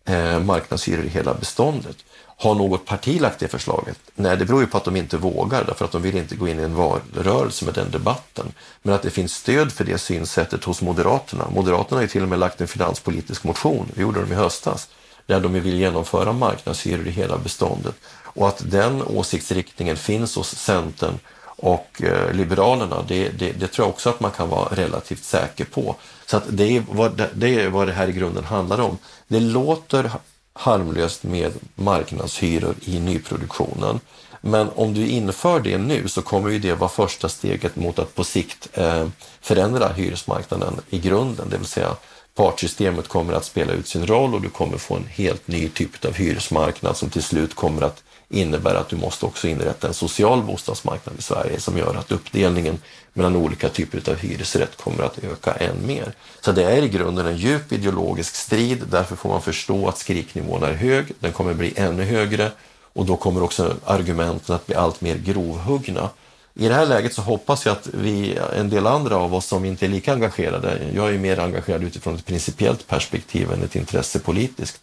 [0.05, 1.97] eh, marknadshyror i hela beståndet.
[2.41, 3.99] Har något parti lagt det förslaget?
[4.15, 6.47] Nej, det beror ju på att de inte vågar därför att de vill inte gå
[6.47, 8.53] in i en valrörelse med den debatten.
[8.81, 11.47] Men att det finns stöd för det synsättet hos Moderaterna.
[11.49, 14.89] Moderaterna har ju till och med lagt en finanspolitisk motion, det gjorde de i höstas,
[15.25, 17.95] där de vill genomföra marknadshyror i hela beståndet.
[18.23, 23.89] Och att den åsiktsriktningen finns hos Centern och eh, Liberalerna, det, det, det, tror jag
[23.89, 25.95] också att man kan vara relativt säker på.
[26.25, 28.97] Så att det, är vad, det är vad det här i grunden handlar om.
[29.27, 30.11] Det låter
[30.53, 33.99] harmlöst med marknadshyror i nyproduktionen.
[34.41, 38.15] Men om du inför det nu så kommer ju det vara första steget mot att
[38.15, 39.07] på sikt eh,
[39.41, 41.95] förändra hyresmarknaden i grunden, det vill säga
[42.35, 46.05] partsystemet kommer att spela ut sin roll och du kommer få en helt ny typ
[46.05, 50.43] av hyresmarknad som till slut kommer att innebär att du måste också inrätta en social
[50.43, 52.79] bostadsmarknad i Sverige som gör att uppdelningen
[53.13, 56.13] mellan olika typer av hyresrätt kommer att öka än mer.
[56.41, 58.83] Så det är i grunden en djup ideologisk strid.
[58.91, 61.05] Därför får man förstå att skriknivån är hög.
[61.19, 62.51] Den kommer bli ännu högre
[62.93, 66.09] och då kommer också argumenten att bli allt mer grovhuggna.
[66.53, 69.65] I det här läget så hoppas jag att vi, en del andra av oss som
[69.65, 74.19] inte är lika engagerade, jag är mer engagerad utifrån ett principiellt perspektiv än ett intresse
[74.19, 74.79] politiskt,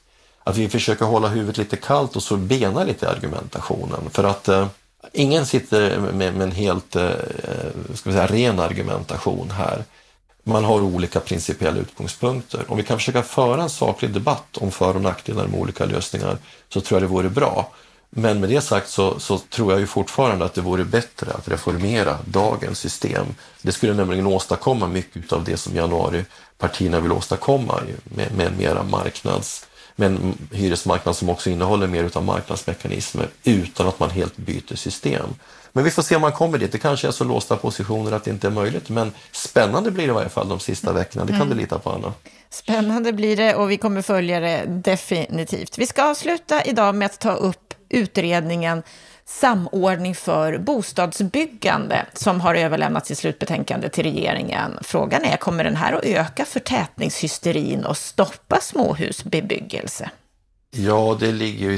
[0.48, 4.10] att vi försöker hålla huvudet lite kallt och så bena lite argumentationen.
[4.10, 4.66] För att eh,
[5.12, 7.10] ingen sitter med, med en helt eh,
[7.94, 9.84] ska vi säga, ren argumentation här.
[10.44, 12.64] Man har olika principiella utgångspunkter.
[12.68, 16.38] Om vi kan försöka föra en saklig debatt om för och nackdelar med olika lösningar
[16.68, 17.72] så tror jag det vore bra.
[18.10, 21.48] Men med det sagt så, så, tror jag ju fortfarande att det vore bättre att
[21.48, 23.26] reformera dagens system.
[23.62, 29.67] Det skulle nämligen åstadkomma mycket av det som januaripartierna vill åstadkomma med, med mera marknads
[29.98, 35.26] med en hyresmarknad som också innehåller mer av marknadsmekanismer utan att man helt byter system.
[35.72, 36.72] Men vi får se om man kommer dit.
[36.72, 38.88] Det kanske är så låsta positioner att det inte är möjligt.
[38.88, 41.24] Men spännande blir det i varje fall de sista veckorna.
[41.24, 41.56] Det kan mm.
[41.56, 42.12] du lita på, Anna.
[42.50, 45.78] Spännande blir det och vi kommer följa det definitivt.
[45.78, 48.82] Vi ska avsluta idag med att ta upp utredningen
[49.30, 54.78] Samordning för bostadsbyggande som har överlämnat sitt slutbetänkande till regeringen.
[54.82, 60.10] Frågan är, kommer den här att öka förtätningshysterin och stoppa småhusbebyggelse?
[60.70, 61.74] Ja, det ligger ju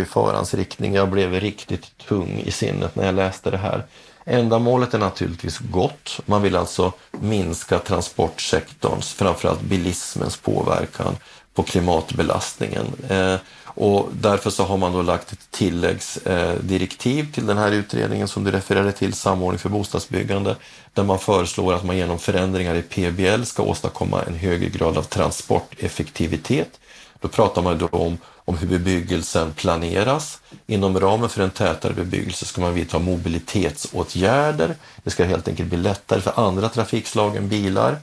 [0.00, 0.94] i farans riktning.
[0.94, 3.86] Jag blev riktigt tung i sinnet när jag läste det här.
[4.24, 6.20] Ändamålet är naturligtvis gott.
[6.26, 11.16] Man vill alltså minska transportsektorns, framförallt bilismens påverkan
[11.58, 12.86] på klimatbelastningen.
[13.08, 13.34] Eh,
[13.64, 18.44] och därför så har man då lagt ett tilläggsdirektiv eh, till den här utredningen som
[18.44, 20.56] du refererade till, Samordning för bostadsbyggande,
[20.94, 25.02] där man föreslår att man genom förändringar i PBL ska åstadkomma en högre grad av
[25.02, 26.80] transporteffektivitet.
[27.20, 30.40] Då pratar man då om, om hur bebyggelsen planeras.
[30.66, 34.74] Inom ramen för en tätare bebyggelse ska man vidta mobilitetsåtgärder.
[35.02, 37.96] Det ska helt enkelt bli lättare för andra trafikslag än bilar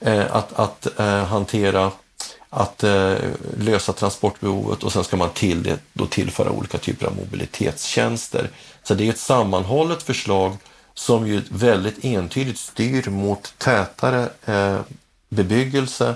[0.00, 1.90] eh, att, att eh, hantera
[2.50, 3.14] att eh,
[3.58, 8.50] lösa transportbehovet och sen ska man till det då tillföra olika typer av mobilitetstjänster.
[8.82, 10.56] Så det är ett sammanhållet förslag
[10.94, 14.80] som ju väldigt entydigt styr mot tätare eh,
[15.28, 16.14] bebyggelse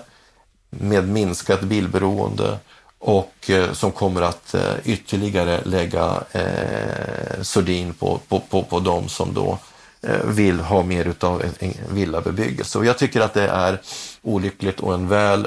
[0.71, 2.59] med minskat bilberoende
[2.99, 9.09] och eh, som kommer att eh, ytterligare lägga eh, sordin på, på, på, på de
[9.09, 9.59] som då
[10.03, 12.79] eh, vill ha mer utav en villabebyggelse.
[12.79, 13.81] Och jag tycker att det är
[14.23, 15.47] olyckligt och en väl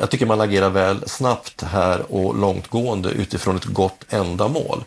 [0.00, 4.84] jag tycker man agerar väl snabbt här och långtgående utifrån ett gott ändamål.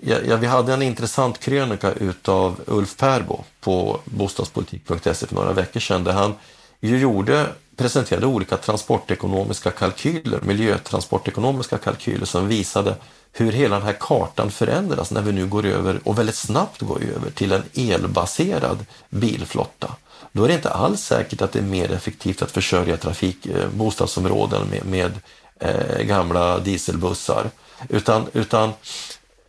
[0.00, 5.80] Ja, ja, vi hade en intressant krönika utav Ulf Perbo på bostadspolitik.se för några veckor
[5.80, 6.34] sedan där han
[6.80, 7.46] ju gjorde,
[7.76, 12.94] presenterade olika transportekonomiska kalkyler, miljötransportekonomiska kalkyler som visade
[13.32, 17.02] hur hela den här kartan förändras när vi nu går över, och väldigt snabbt går
[17.02, 18.78] över, till en elbaserad
[19.10, 19.96] bilflotta
[20.32, 23.68] då är det inte alls säkert att det är mer effektivt att försörja trafik, eh,
[23.68, 25.12] bostadsområden med, med
[25.60, 27.50] eh, gamla dieselbussar.
[27.88, 28.72] Utan, utan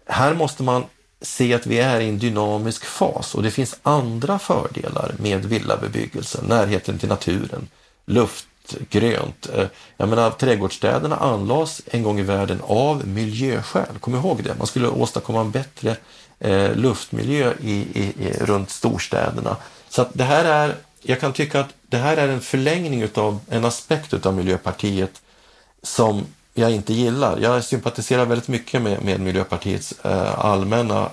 [0.06, 0.84] här måste man
[1.22, 6.40] se att vi är i en dynamisk fas och det finns andra fördelar med villabebyggelse,
[6.48, 7.68] närheten till naturen,
[8.06, 8.48] luft,
[8.90, 9.50] grönt.
[9.56, 9.68] Eh,
[9.98, 14.00] jag menar, trädgårdsstäderna anlades en gång i världen av miljöskäl.
[14.00, 14.56] Kom ihåg det.
[14.58, 15.96] Man skulle åstadkomma en bättre
[16.40, 19.58] eh, luftmiljö i, i, i, runt storstäderna.
[19.94, 23.40] Så att det här är, jag kan tycka att det här är en förlängning av
[23.50, 25.22] en aspekt av Miljöpartiet
[25.84, 27.40] som jag inte gillar.
[27.40, 31.10] Jag sympatiserar väldigt mycket med, med Miljöpartiets eh, allmänna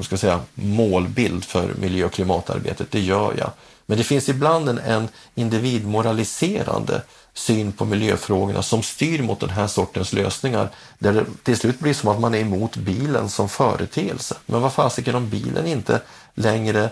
[0.00, 3.50] ska säga, målbild för miljö och klimatarbetet, det gör jag.
[3.86, 7.02] Men det finns ibland en, en individmoraliserande
[7.34, 11.94] syn på miljöfrågorna som styr mot den här sortens lösningar där det till slut blir
[11.94, 14.36] som att man är emot bilen som företeelse.
[14.46, 16.00] Men vad fasiken om bilen inte
[16.34, 16.90] längre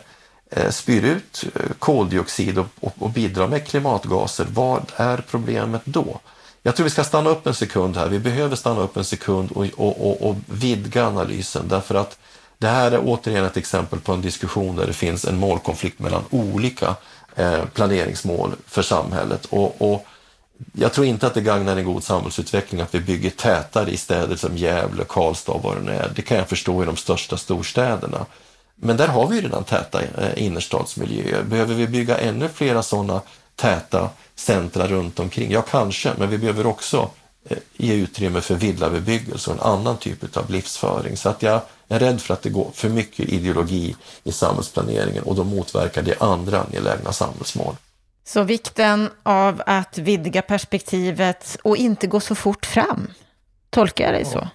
[0.51, 6.21] Eh, spyr ut eh, koldioxid och, och, och bidrar med klimatgaser, vad är problemet då?
[6.63, 8.09] Jag tror vi ska stanna upp en sekund här.
[8.09, 12.19] Vi behöver stanna upp en sekund och, och, och, vidga analysen därför att
[12.59, 16.25] det här är återigen ett exempel på en diskussion där det finns en målkonflikt mellan
[16.31, 16.97] olika
[17.37, 19.45] eh, planeringsmål för samhället.
[19.45, 20.07] Och, och,
[20.73, 24.37] jag tror inte att det gagnar en god samhällsutveckling att vi bygger tätare i städer
[24.37, 26.13] som Gävle, Karlstad och vad det nu är.
[26.15, 28.27] Det kan jag förstå i de största storstäderna.
[28.77, 31.43] Men där har vi ju redan täta eh, innerstadsmiljöer.
[31.43, 33.21] Behöver vi bygga ännu flera sådana
[33.55, 35.51] täta centra runt omkring?
[35.51, 37.11] Ja, kanske, men vi behöver också
[37.49, 41.17] eh, ge utrymme för villabebyggelse och en annan typ av livsföring.
[41.17, 45.35] Så att jag är rädd för att det går för mycket ideologi i samhällsplaneringen och
[45.35, 47.75] då motverkar det andra angelägna samhällsmål.
[48.25, 53.11] Så vikten av att vidga perspektivet och inte gå så fort fram,
[53.71, 54.49] tolkar jag dig så?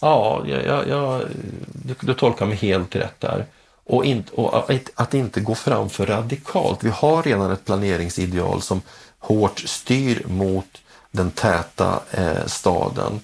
[0.00, 1.22] Ja, jag, jag, jag,
[1.66, 3.46] du, du tolkar mig helt rätt där
[3.86, 6.84] och, in, och att inte gå fram för radikalt.
[6.84, 8.82] Vi har redan ett planeringsideal som
[9.18, 13.20] hårt styr mot den täta eh, staden.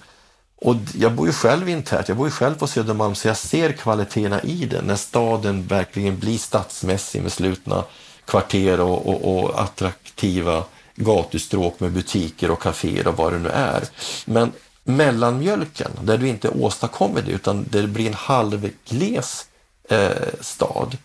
[0.57, 3.73] Och jag bor ju själv internt, jag bor ju själv på Södermalm så jag ser
[3.73, 7.85] kvaliteterna i det när staden verkligen blir stadsmässig med slutna
[8.25, 13.83] kvarter och, och, och attraktiva gatustråk med butiker och kaféer och vad det nu är.
[14.25, 14.53] Men
[14.85, 19.47] mellanmjölken, där du inte åstadkommer det utan det blir en halvgles
[19.89, 20.11] eh,
[20.41, 20.97] stad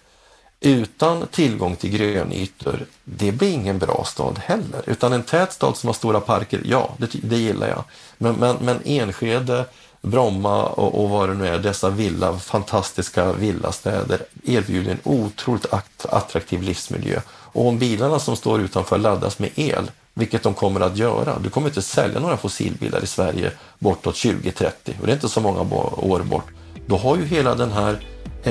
[0.60, 4.82] utan tillgång till grönytor, det blir ingen bra stad heller.
[4.86, 7.84] Utan en tät stad som har stora parker, ja, det, det gillar jag.
[8.18, 9.66] Men, men, men Enskede,
[10.02, 15.66] Bromma och, och vad det nu är, dessa villa, fantastiska villastäder erbjuder en otroligt
[16.10, 17.22] attraktiv livsmiljö.
[17.30, 21.50] Och om bilarna som står utanför laddas med el, vilket de kommer att göra, du
[21.50, 25.62] kommer inte sälja några fossilbilar i Sverige bortåt 2030 och det är inte så många
[25.98, 26.48] år bort.
[26.86, 28.00] Då har ju hela den här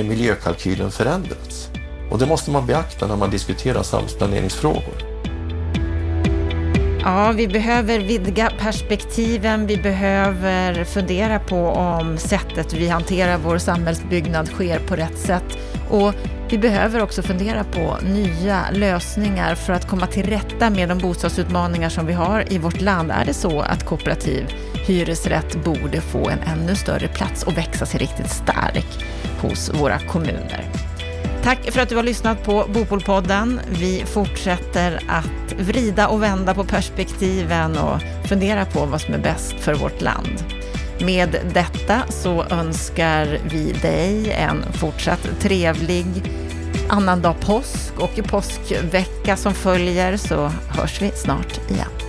[0.04, 1.70] miljökalkylen förändrats.
[2.10, 5.16] Och det måste man beakta när man diskuterar samhällsplaneringsfrågor.
[7.06, 9.66] Ja, vi behöver vidga perspektiven.
[9.66, 15.58] Vi behöver fundera på om sättet vi hanterar vår samhällsbyggnad sker på rätt sätt.
[15.90, 16.14] Och
[16.50, 21.88] vi behöver också fundera på nya lösningar för att komma till rätta med de bostadsutmaningar
[21.88, 23.10] som vi har i vårt land.
[23.10, 24.46] Är det så att kooperativ
[24.86, 29.04] hyresrätt borde få en ännu större plats och växa sig riktigt stark
[29.40, 30.70] hos våra kommuner?
[31.42, 33.60] Tack för att du har lyssnat på Bopolpodden.
[33.70, 39.54] Vi fortsätter att vrida och vända på perspektiven och fundera på vad som är bäst
[39.60, 40.44] för vårt land.
[41.00, 46.06] Med detta så önskar vi dig en fortsatt trevlig
[46.88, 52.05] annandag påsk och i påskvecka som följer så hörs vi snart igen.